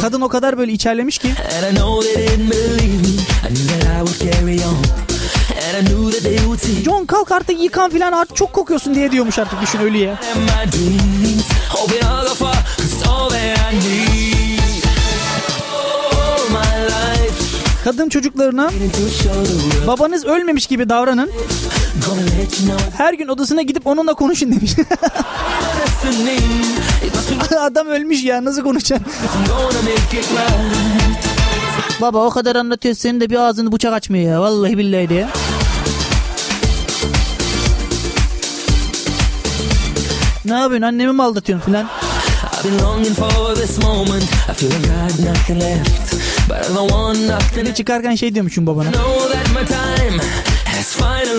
Kadın 0.01 0.21
o 0.21 0.29
kadar 0.29 0.57
böyle 0.57 0.71
içerlemiş 0.71 1.17
ki 1.17 1.27
John 6.83 7.05
kalk 7.05 7.31
artık 7.31 7.63
yıkan 7.63 7.89
filan 7.89 8.11
artık 8.11 8.35
çok 8.35 8.53
kokuyorsun 8.53 8.95
diye 8.95 9.11
diyormuş 9.11 9.39
artık 9.39 9.61
düşün 9.61 9.79
ölüye. 9.79 10.15
Kadın 17.83 18.09
çocuklarına 18.09 18.69
babanız 19.87 20.25
ölmemiş 20.25 20.67
gibi 20.67 20.89
davranın. 20.89 21.29
Her 22.97 23.13
gün 23.13 23.27
odasına 23.27 23.61
gidip 23.61 23.87
onunla 23.87 24.13
konuşun 24.13 24.51
demiş. 24.51 24.71
Adam 27.59 27.87
ölmüş 27.87 28.23
ya 28.23 28.45
nasıl 28.45 28.63
konuşacaksın? 28.63 29.07
Baba 32.01 32.25
o 32.25 32.29
kadar 32.29 32.55
anlatıyor 32.55 32.95
senin 32.95 33.21
de 33.21 33.29
bir 33.29 33.35
ağzını 33.35 33.71
bıçak 33.71 33.93
açmıyor 33.93 34.31
ya 34.31 34.41
vallahi 34.41 34.77
billahi 34.77 35.09
diye. 35.09 35.27
Ne 40.45 40.53
yapıyorsun 40.53 40.81
annemi 40.81 41.13
mi 41.13 41.23
aldatıyorsun 41.23 41.65
filan? 41.65 41.85
I've 41.85 42.63
been 42.63 42.79
longing 42.79 43.15
for 43.15 43.55
this 43.55 43.77
moment. 43.83 44.23
I 44.23 44.53
feel 44.53 44.71
like 44.71 44.89
I've 44.89 45.25
nothing 45.29 45.61
left. 45.61 46.32
But 46.49 46.69
I 46.69 46.73
don't 46.73 46.89
want 46.91 47.19
nothing. 47.19 47.75
Çıkarken 47.75 48.15
şey 48.15 48.33
diyormuşum 48.33 48.67
babana. 48.67 48.87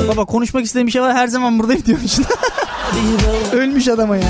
Baba 0.08 0.24
konuşmak 0.24 0.64
istediğim 0.64 0.86
bir 0.86 0.92
şey 0.92 1.02
var 1.02 1.14
her 1.14 1.26
zaman 1.28 1.58
buradayım 1.58 1.84
diyormuşsun. 1.86 2.24
Ölmüş 3.52 3.88
adama 3.88 4.16
ya. 4.16 4.22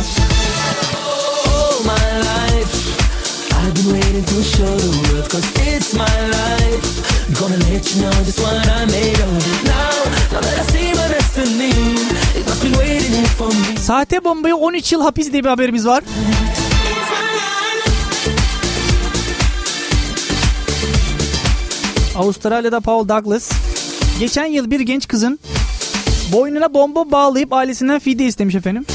I've 3.67 3.75
been 3.75 4.01
waiting 4.01 4.25
to 4.27 4.43
show 4.43 4.77
the 4.77 4.91
world, 5.09 5.29
cause 5.31 5.47
it's 5.77 5.95
my 5.95 6.05
life. 6.05 6.85
Gonna 7.41 7.57
let 7.57 7.95
you 7.95 8.03
know 8.03 8.13
just 8.25 8.39
what 8.39 8.55
I 8.69 8.85
made 8.87 9.19
of 9.25 9.31
it 9.39 9.65
now. 9.65 9.91
Now 10.33 10.41
that 10.41 10.59
I 10.59 10.65
see 10.73 10.93
my 10.93 11.09
destiny, 11.09 11.71
it 12.39 12.45
must 12.47 12.63
be 12.63 12.71
waiting 12.79 13.13
here 13.13 13.27
for 13.39 13.49
me. 13.49 13.77
Sahte 13.77 14.25
bombaya 14.25 14.57
13 14.57 14.93
yıl 14.93 15.03
hapis 15.03 15.33
diye 15.33 15.45
bir 15.45 15.49
haberimiz 15.49 15.87
var. 15.87 16.03
Avustralya'da 22.17 22.81
Paul 22.81 23.09
Douglas 23.09 23.51
geçen 24.21 24.45
yıl 24.47 24.71
bir 24.71 24.81
genç 24.81 25.09
kızın 25.09 25.39
boynuna 26.33 26.75
bomba 26.75 27.11
bağlayıp 27.11 27.53
ailesinden 27.53 27.99
fidye 27.99 28.27
istemiş 28.27 28.55
efendim. 28.55 28.87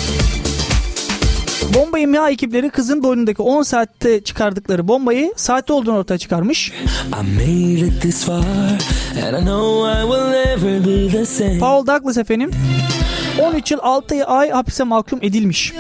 Bomba 1.74 2.00
imha 2.00 2.30
ekipleri 2.30 2.70
kızın 2.70 3.04
boynundaki 3.04 3.42
10 3.42 3.64
saatte 3.64 4.24
çıkardıkları 4.24 4.88
bombayı 4.88 5.34
sahte 5.36 5.74
olduğunu 5.74 5.98
ortaya 5.98 6.18
çıkarmış. 6.18 6.72
Paul 11.60 11.88
Douglas 11.88 12.18
efendim 12.18 12.52
13 13.42 13.72
yıl 13.72 13.80
6 13.82 14.26
ay 14.26 14.50
hapise 14.50 14.84
mahkum 14.84 15.20
edilmiş. 15.22 15.74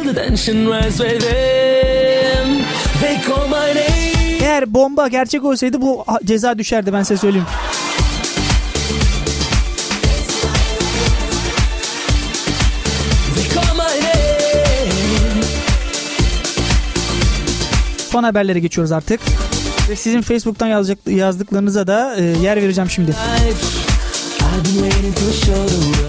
Eğer 4.59 4.73
bomba 4.73 5.07
gerçek 5.07 5.43
olsaydı 5.43 5.81
bu 5.81 6.05
ceza 6.25 6.57
düşerdi 6.57 6.93
ben 6.93 7.03
size 7.03 7.17
söyleyeyim. 7.17 7.45
Son 17.97 18.23
haberlere 18.23 18.59
geçiyoruz 18.59 18.91
artık. 18.91 19.21
Ve 19.89 19.95
sizin 19.95 20.21
Facebook'tan 20.21 20.67
yazacak, 20.67 20.99
yazdıklarınıza 21.07 21.87
da 21.87 22.15
e, 22.15 22.23
yer 22.23 22.57
vereceğim 22.57 22.89
şimdi. 22.89 23.15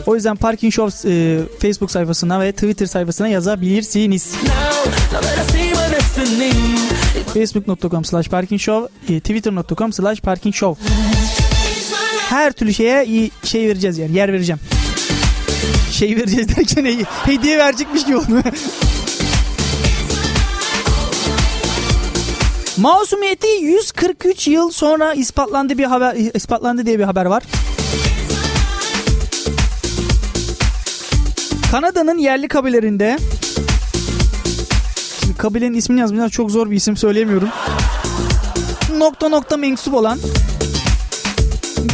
O 0.06 0.14
yüzden 0.14 0.36
Parking 0.36 0.72
Show 0.72 1.10
e, 1.10 1.40
Facebook 1.62 1.90
sayfasına 1.90 2.40
ve 2.40 2.52
Twitter 2.52 2.86
sayfasına 2.86 3.28
yazabilirsiniz. 3.28 4.34
Now, 4.34 5.69
Facebook.com 7.34 8.04
slash 8.04 8.28
Parking 8.28 8.60
Show, 8.60 8.88
e, 9.08 9.20
Twitter.com 9.20 9.92
slash 9.92 10.20
Parking 10.20 10.54
Show. 10.54 10.84
Her 12.28 12.52
türlü 12.52 12.74
şeye 12.74 13.30
şey 13.44 13.68
vereceğiz 13.68 13.98
yani 13.98 14.16
yer 14.16 14.32
vereceğim. 14.32 14.60
Şey 15.92 16.16
vereceğiz 16.16 16.56
derken. 16.56 17.04
Hediye 17.26 17.58
verecekmiş 17.58 18.04
gibi 18.04 18.16
oldu. 18.16 18.26
Masumiyeti 22.76 23.46
143 23.46 24.48
yıl 24.48 24.70
sonra 24.70 25.14
ispatlandı 25.14 25.78
bir 25.78 25.84
haber 25.84 26.14
ispatlandı 26.34 26.86
diye 26.86 26.98
bir 26.98 27.04
haber 27.04 27.24
var. 27.24 27.42
Kanada'nın 31.70 32.18
yerli 32.18 32.48
kabilelerinde 32.48 33.18
kabilenin 35.40 35.74
ismini 35.74 36.00
yazmışlar 36.00 36.28
çok 36.28 36.50
zor 36.50 36.70
bir 36.70 36.76
isim 36.76 36.96
söyleyemiyorum. 36.96 37.48
Nokta 38.98 39.28
nokta 39.28 39.56
mensup 39.56 39.94
olan 39.94 40.18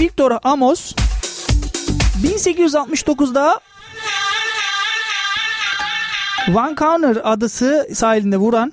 Victor 0.01 0.33
Amos 0.43 0.95
1869'da 2.23 3.61
Vancouver 6.49 7.19
adası 7.25 7.89
sahilinde 7.95 8.37
vuran 8.37 8.73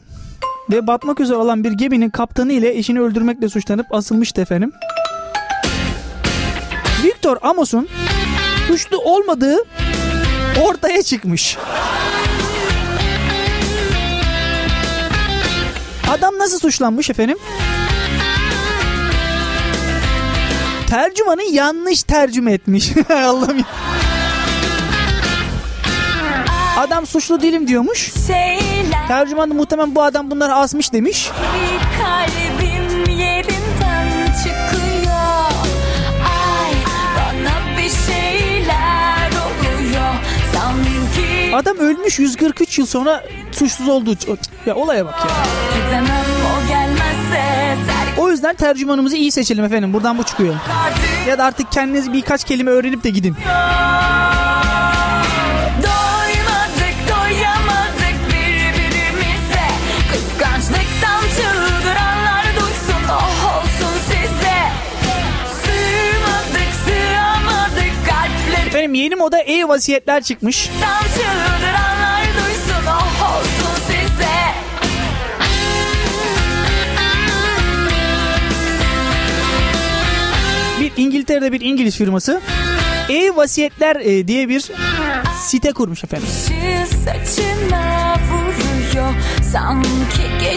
ve 0.72 0.88
batmak 0.88 1.20
üzere 1.20 1.38
olan 1.38 1.64
bir 1.64 1.72
geminin 1.72 2.10
kaptanı 2.10 2.54
ile 2.54 2.78
eşini 2.78 3.02
öldürmekle 3.02 3.50
suçlanıp 3.50 3.94
asılmıştı 3.94 4.42
efendim. 4.42 4.72
Victor 7.04 7.38
Amos'un 7.42 7.88
suçlu 8.68 8.98
olmadığı 8.98 9.58
ortaya 10.62 11.04
çıkmış. 11.04 11.58
Adam 16.10 16.40
nasıl 16.40 16.60
suçlanmış 16.60 17.10
efendim? 17.10 17.38
Tercümanı 20.90 21.44
yanlış 21.44 22.04
tercüme 22.04 22.54
etmiş. 22.54 22.92
Allah'ım 23.10 23.58
ya. 23.58 23.66
Adam 26.78 27.06
suçlu 27.06 27.42
değilim 27.42 27.68
diyormuş. 27.68 28.12
Tercüman 29.08 29.50
da 29.50 29.54
muhtemelen 29.54 29.96
bu 29.96 30.04
adam 30.04 30.32
bunları 30.32 30.56
asmış 30.56 30.94
demiş. 30.94 31.30
kalbim 32.02 32.63
Adam 41.54 41.78
ölmüş 41.78 42.20
143 42.20 42.80
yıl 42.80 42.86
sonra 42.86 43.24
suçsuz 43.52 43.90
olduğu. 43.90 44.16
Ya 44.66 44.76
olaya 44.76 45.06
bak 45.06 45.16
ya. 45.20 45.32
o 48.18 48.32
yüzden 48.32 48.56
tercümanımızı 48.56 49.16
iyi 49.16 49.32
seçelim 49.32 49.64
efendim. 49.64 49.94
Buradan 49.94 50.18
bu 50.18 50.24
çıkıyor. 50.24 50.56
Ya 51.28 51.38
da 51.38 51.44
artık 51.44 51.72
kendiniz 51.72 52.14
birkaç 52.14 52.44
kelime 52.44 52.72
öğrenip 52.72 53.04
de 53.04 53.10
gidin. 53.10 53.36
Efendim 68.94 69.04
yeni 69.04 69.16
moda 69.16 69.40
ev 69.40 69.68
vasiyetler 69.68 70.24
çıkmış. 70.24 70.70
duysun 72.38 72.86
oh 72.88 73.42
Bir 80.82 80.92
İngiltere'de 80.98 81.52
bir 81.52 81.62
İngiliz 81.62 81.98
firması 81.98 82.42
ev 83.10 83.36
vasiyetler 83.36 83.96
e, 83.96 84.28
diye 84.28 84.50
bir 84.50 84.72
site 85.42 85.72
kurmuş 85.72 86.04
efendim. 86.04 86.28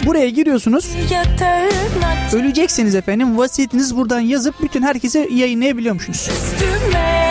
Buraya 0.06 0.28
giriyorsunuz. 0.28 0.88
yatağına 1.10 2.16
Ölecekseniz 2.32 2.94
efendim 2.94 3.38
vasiyetiniz 3.38 3.96
buradan 3.96 4.20
yazıp 4.20 4.62
bütün 4.62 4.82
herkese 4.82 5.28
yayınlayabiliyormuşsunuz. 5.30 6.28
üstüme 6.28 7.25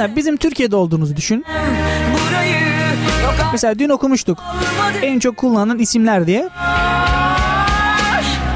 Mesela 0.00 0.16
bizim 0.16 0.36
Türkiye'de 0.36 0.76
olduğunuzu 0.76 1.16
düşün. 1.16 1.44
Mesela 3.52 3.78
dün 3.78 3.88
okumuştuk. 3.88 4.38
En 5.02 5.18
çok 5.18 5.36
kullanılan 5.36 5.78
isimler 5.78 6.26
diye. 6.26 6.48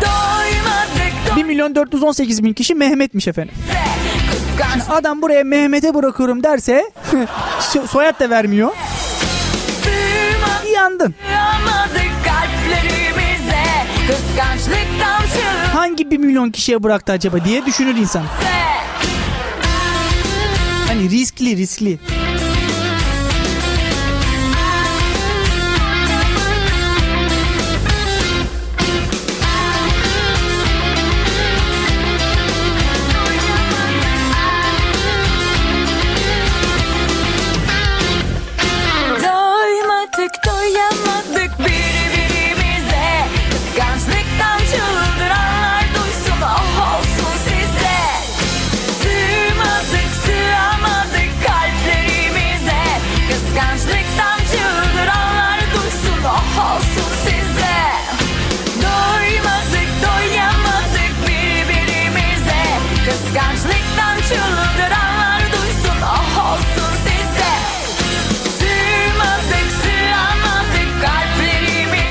Doymadık 0.01 1.37
1 1.37 1.45
milyon 1.45 1.75
418 1.75 2.45
bin 2.45 2.53
kişi 2.53 2.75
Mehmet'miş 2.75 3.29
efendim. 3.29 3.55
Kıskanç 4.31 4.83
Adam 4.91 5.23
buraya 5.23 5.45
Mehmet'e 5.45 5.95
bırakıyorum 5.95 6.43
derse 6.43 6.85
so- 7.61 7.87
soyad 7.87 8.21
da 8.21 8.31
vermiyor. 8.31 8.71
Yandın. 10.75 11.15
Hangi 15.75 16.11
1 16.11 16.19
milyon 16.19 16.51
kişiye 16.51 16.83
bıraktı 16.83 17.13
acaba 17.13 17.45
diye 17.45 17.67
düşünür 17.67 17.95
insan. 17.97 18.23
Hani 20.95 21.11
riskli 21.11 21.57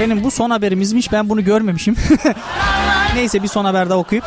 Benim 0.03 0.23
bu 0.23 0.31
son 0.31 0.49
haberimizmiş 0.49 1.11
ben 1.11 1.29
bunu 1.29 1.43
görmemişim. 1.43 1.95
Neyse 3.15 3.43
bir 3.43 3.47
son 3.47 3.65
haber 3.65 3.89
daha 3.89 3.97
okuyup 3.97 4.23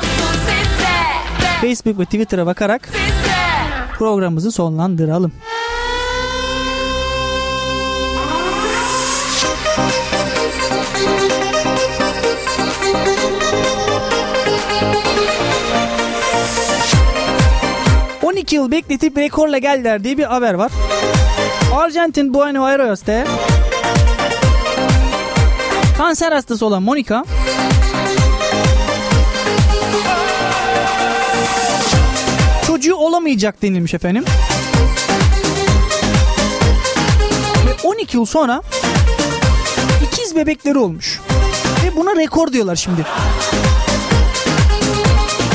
Facebook 1.61 1.99
ve 1.99 2.05
Twitter'a 2.05 2.47
bakarak 2.47 2.89
programımızı 3.99 4.53
sonlandıralım. 4.53 5.33
...12 18.23 18.55
yıl 18.55 18.71
bekletip 18.71 19.19
rekorla 19.19 19.59
geldiler 19.59 20.05
diye 20.05 20.19
bir 20.19 20.25
haber 20.25 20.55
var. 20.55 20.73
Arjantin 21.75 22.35
Buenos 22.35 22.65
Aires'te... 22.65 23.25
...kanser 25.99 26.33
hastası 26.33 26.67
olan 26.67 26.83
Monica... 26.83 27.25
...çocuğu 32.67 32.95
olamayacak 32.95 33.63
denilmiş 33.63 33.95
efendim. 33.95 34.25
Ve 37.67 37.89
12 37.89 38.17
yıl 38.17 38.25
sonra... 38.25 38.63
...ikiz 40.03 40.37
bebekleri 40.37 40.79
olmuş. 40.79 41.21
Ve 41.85 41.97
buna 41.97 42.17
rekor 42.17 42.53
diyorlar 42.53 42.77
şimdi. 42.77 43.07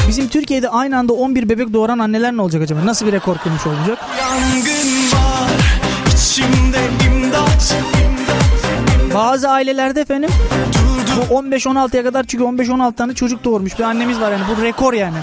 Bizim 0.08 0.28
Türkiye'de 0.28 0.70
aynı 0.70 0.98
anda 0.98 1.14
11 1.14 1.50
bebek 1.50 1.74
doğuran 1.74 2.00
anneler 2.00 2.34
ne 2.34 2.42
olacak 2.42 2.62
acaba? 2.62 2.86
Nasıl 2.86 3.06
bir 3.08 3.12
rekor 3.12 3.38
kırmış 3.38 3.68
olacak? 3.68 4.00
Yangın 4.20 5.12
var 5.12 5.52
içimde 6.14 6.80
imdat 7.06 7.76
Bazı 9.14 9.50
ailelerde 9.50 10.02
efendim 10.02 10.30
bu 11.30 11.34
15-16'ya 11.36 12.04
kadar 12.04 12.24
çünkü 12.24 12.44
15-16 12.44 12.96
tane 12.96 13.14
çocuk 13.14 13.44
doğurmuş 13.44 13.80
bir 13.80 13.84
annemiz 13.84 14.20
var 14.20 14.32
yani 14.32 14.44
bu 14.58 14.64
rekor 14.64 14.94
yani. 14.94 15.18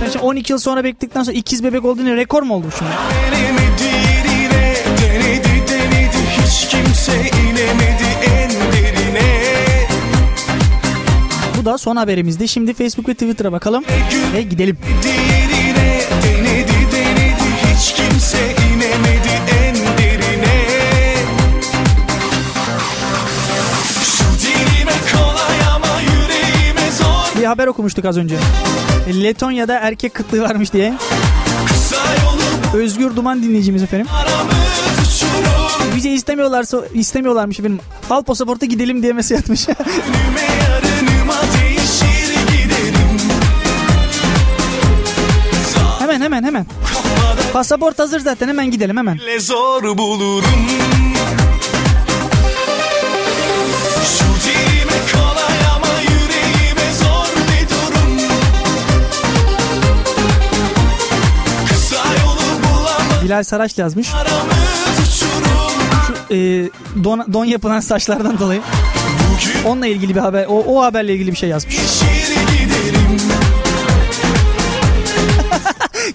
Sen 0.00 0.10
şimdi 0.10 0.24
12 0.24 0.52
yıl 0.52 0.58
sonra 0.58 0.84
bekledikten 0.84 1.22
sonra 1.22 1.36
ikiz 1.36 1.64
bebek 1.64 1.84
olduğunu 1.84 2.16
rekor 2.16 2.42
mu 2.42 2.54
oldu 2.54 2.66
şimdi? 2.78 2.90
Bu 11.60 11.64
da 11.64 11.78
son 11.78 11.96
haberimizdi. 11.96 12.48
Şimdi 12.48 12.74
Facebook 12.74 13.08
ve 13.08 13.14
Twitter'a 13.14 13.52
bakalım 13.52 13.84
ve 14.34 14.42
gidelim. 14.42 14.78
Denedi 16.22 16.92
denedi 16.92 17.46
hiç 17.74 17.92
kimse 17.94 18.38
inemedi 18.38 19.15
Bir 27.46 27.48
haber 27.48 27.66
okumuştuk 27.66 28.04
az 28.04 28.16
önce. 28.16 28.36
Letonya'da 29.08 29.78
erkek 29.78 30.14
kıtlığı 30.14 30.42
varmış 30.42 30.72
diye. 30.72 30.94
Özgür 32.74 33.16
Duman 33.16 33.42
dinleyicimiz 33.42 33.82
efendim. 33.82 34.06
Bize 35.96 36.10
istemiyorlarsa 36.10 36.78
istemiyorlarmış 36.94 37.60
efendim. 37.60 37.80
Al 38.10 38.22
pasaporta 38.22 38.66
gidelim 38.66 39.02
diye 39.02 39.12
mesaj 39.12 39.38
atmış. 39.38 39.66
Hemen 45.98 46.20
hemen 46.20 46.44
hemen. 46.44 46.66
Pasaport 47.52 47.98
hazır 47.98 48.20
zaten 48.20 48.48
hemen 48.48 48.70
gidelim 48.70 48.96
hemen. 48.96 49.18
zor 49.40 49.98
bulurum 49.98 50.66
Bilal 63.26 63.42
Saraç 63.42 63.78
yazmış. 63.78 64.08
uçurum 64.08 65.42
Ee, 66.30 66.34
don, 67.04 67.32
don 67.32 67.44
yapılan 67.44 67.80
saçlardan 67.80 68.38
dolayı. 68.38 68.60
Onunla 69.64 69.86
ilgili 69.86 70.14
bir 70.14 70.20
haber, 70.20 70.46
o, 70.46 70.64
o 70.66 70.82
haberle 70.82 71.14
ilgili 71.14 71.32
bir 71.32 71.36
şey 71.36 71.48
yazmış. 71.48 71.76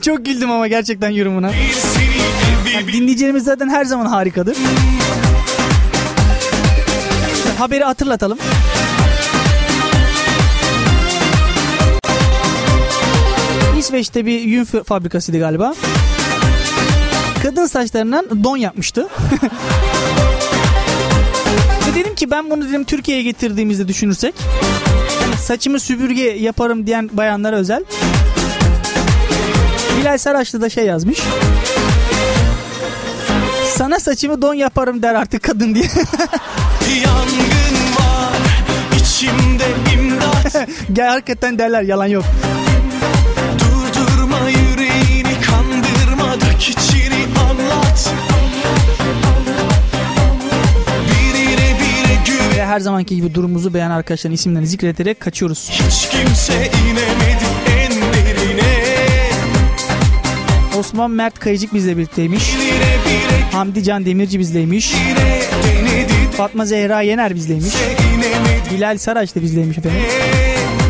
Çok 0.01 0.25
güldüm 0.25 0.51
ama 0.51 0.67
gerçekten 0.67 1.09
yorumuna. 1.09 1.51
Bir 2.87 2.93
Dinleyicilerimiz 2.93 3.43
zaten 3.43 3.69
her 3.69 3.85
zaman 3.85 4.05
harikadır. 4.05 4.57
Haberi 7.57 7.83
hatırlatalım. 7.83 8.37
İsveç'te 13.79 14.25
bir 14.25 14.39
yün 14.39 14.65
fa- 14.65 14.83
fabrikasıydı 14.83 15.39
galiba. 15.39 15.73
Kadın 17.43 17.65
saçlarından 17.65 18.43
don 18.43 18.57
yapmıştı. 18.57 19.07
Ve 21.87 21.95
dedim 21.95 22.15
ki 22.15 22.31
ben 22.31 22.49
bunu 22.49 22.69
dedim 22.69 22.83
Türkiye'ye 22.83 23.23
getirdiğimizde 23.23 23.87
düşünürsek 23.87 24.35
hani 25.21 25.35
saçımı 25.37 25.79
süpürge 25.79 26.21
yaparım 26.21 26.87
diyen 26.87 27.09
bayanlara 27.13 27.55
özel. 27.55 27.83
Bilal 29.99 30.17
Saraçlı 30.17 30.61
da 30.61 30.69
şey 30.69 30.85
yazmış. 30.85 31.19
Sana 33.75 33.99
saçımı 33.99 34.41
don 34.41 34.53
yaparım 34.53 35.01
der 35.01 35.15
artık 35.15 35.43
kadın 35.43 35.75
diye. 35.75 35.85
yangın 37.03 37.95
var 37.99 38.33
içimde 39.01 39.65
imdat 39.93 40.67
Gel 40.93 41.09
hakikaten 41.09 41.59
derler 41.59 41.81
yalan 41.81 42.07
yok. 42.07 42.25
Her 52.71 52.79
zamanki 52.79 53.15
gibi 53.15 53.35
durumumuzu 53.35 53.73
beğen 53.73 53.91
arkadaşların 53.91 54.33
isimlerini 54.33 54.67
zikreterek 54.67 55.19
kaçıyoruz. 55.19 55.69
Hiç 55.71 56.09
kimse 56.09 56.53
inemedi 56.53 57.45
en 57.79 57.91
derine 57.91 58.73
Osman 60.79 61.11
Mert 61.11 61.39
Kayıcık 61.39 61.73
bizle 61.73 61.97
birlikteymiş. 61.97 62.55
Bire 62.55 63.41
Hamdi 63.51 63.83
Can 63.83 64.05
Demirci 64.05 64.39
bizleymiş. 64.39 64.93
Fatma 66.37 66.65
Zehra 66.65 67.01
Yener 67.01 67.35
bizleymiş. 67.35 67.73
Bilal 68.71 68.97
Saraç 68.97 69.35
da 69.35 69.41
bizleymiş 69.41 69.77
efendim. 69.77 70.01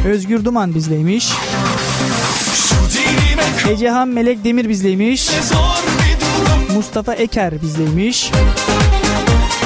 Özgür 0.05 0.45
Duman 0.45 0.75
bizleymiş. 0.75 1.29
Ecehan 3.69 4.07
Melek 4.07 4.43
Demir 4.43 4.69
bizleymiş. 4.69 5.29
Mustafa 6.75 7.13
Eker 7.13 7.61
bizleymiş. 7.61 8.31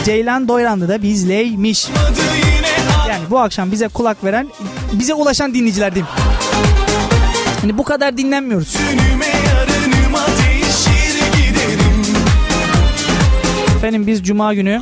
Ceylan 0.06 0.48
Doyranlı 0.48 0.90
da 0.90 1.02
bizleymiş. 1.02 1.88
Yani 3.10 3.24
bu 3.30 3.40
akşam 3.40 3.72
bize 3.72 3.88
kulak 3.88 4.24
veren, 4.24 4.48
bize 4.94 5.14
ulaşan 5.14 5.54
dinleyiciler 5.54 5.96
diyeyim. 5.96 6.14
Hani 7.62 7.78
bu 7.78 7.84
kadar 7.84 8.18
dinlenmiyoruz. 8.18 8.76
Efendim 13.78 14.08
biz 14.08 14.24
Cuma 14.24 14.54
günü 14.54 14.82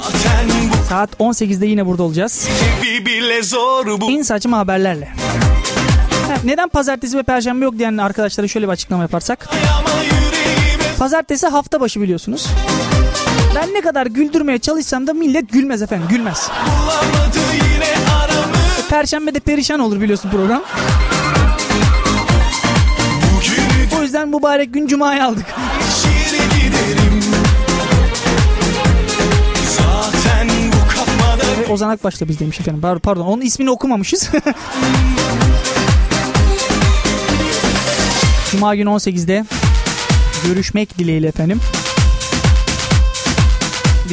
saat 0.89 1.09
18'de 1.19 1.65
yine 1.65 1.86
burada 1.86 2.03
olacağız. 2.03 2.47
En 4.11 4.21
saçma 4.21 4.57
haberlerle. 4.57 5.05
Ha, 6.28 6.36
Neden 6.43 6.69
pazartesi 6.69 7.17
ve 7.17 7.24
perşembe 7.24 7.65
yok 7.65 7.78
diyen 7.78 7.97
arkadaşlara 7.97 8.47
şöyle 8.47 8.67
bir 8.67 8.71
açıklama 8.71 9.01
yaparsak. 9.03 9.49
Pazartesi 10.99 11.47
hafta 11.47 11.80
başı 11.82 12.01
biliyorsunuz. 12.01 12.47
Ben 13.56 13.74
ne 13.74 13.82
kadar 13.82 14.06
güldürmeye 14.06 14.60
çalışsam 14.60 15.08
da 15.08 15.14
millet 15.14 15.51
gülmez 15.51 15.82
efendim 15.82 16.08
gülmez. 16.10 16.49
Perşembe 18.89 19.36
de 19.36 19.39
perişan 19.39 19.80
olur 19.80 20.01
biliyorsun 20.01 20.30
program. 20.30 20.64
O 23.99 24.01
yüzden 24.01 24.28
mübarek 24.30 24.74
gün 24.74 24.88
Cuma'ya 24.88 25.28
aldık. 25.28 25.45
Ve 31.60 31.72
Ozan 31.72 31.89
Akbaş 31.89 32.22
da 32.22 32.28
bizdeymiş 32.28 32.60
efendim. 32.60 32.82
Pardon 33.04 33.26
onun 33.26 33.41
ismini 33.41 33.70
okumamışız. 33.70 34.30
Cuma 38.51 38.76
günü 38.76 38.89
18'de 38.89 39.45
görüşmek 40.45 40.97
dileğiyle 40.97 41.28
efendim. 41.28 41.60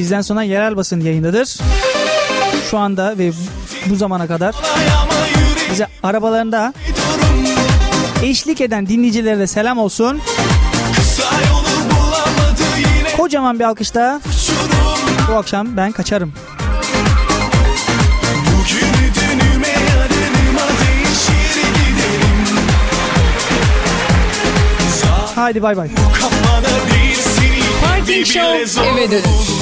Bizden 0.00 0.20
sonra 0.20 0.42
yerel 0.42 0.76
basın 0.76 1.00
yayındadır. 1.00 1.58
Şu 2.70 2.78
anda 2.78 3.18
ve 3.18 3.32
bu 3.86 3.96
zamana 3.96 4.26
kadar 4.26 4.54
bize 5.70 5.86
arabalarında 6.02 6.74
eşlik 8.22 8.60
eden 8.60 8.86
dinleyicilere 8.86 9.38
de 9.38 9.46
selam 9.46 9.78
olsun. 9.78 10.20
Kocaman 13.16 13.58
bir 13.58 13.64
alkışla 13.64 14.20
bu 15.30 15.34
akşam 15.34 15.76
ben 15.76 15.92
kaçarım. 15.92 16.32
Haydi 25.34 25.62
bay 25.62 25.76
bay. 25.76 25.88
bile 28.10 28.24
Show 28.24 28.86
eve 28.86 29.10
dönüş. 29.10 29.59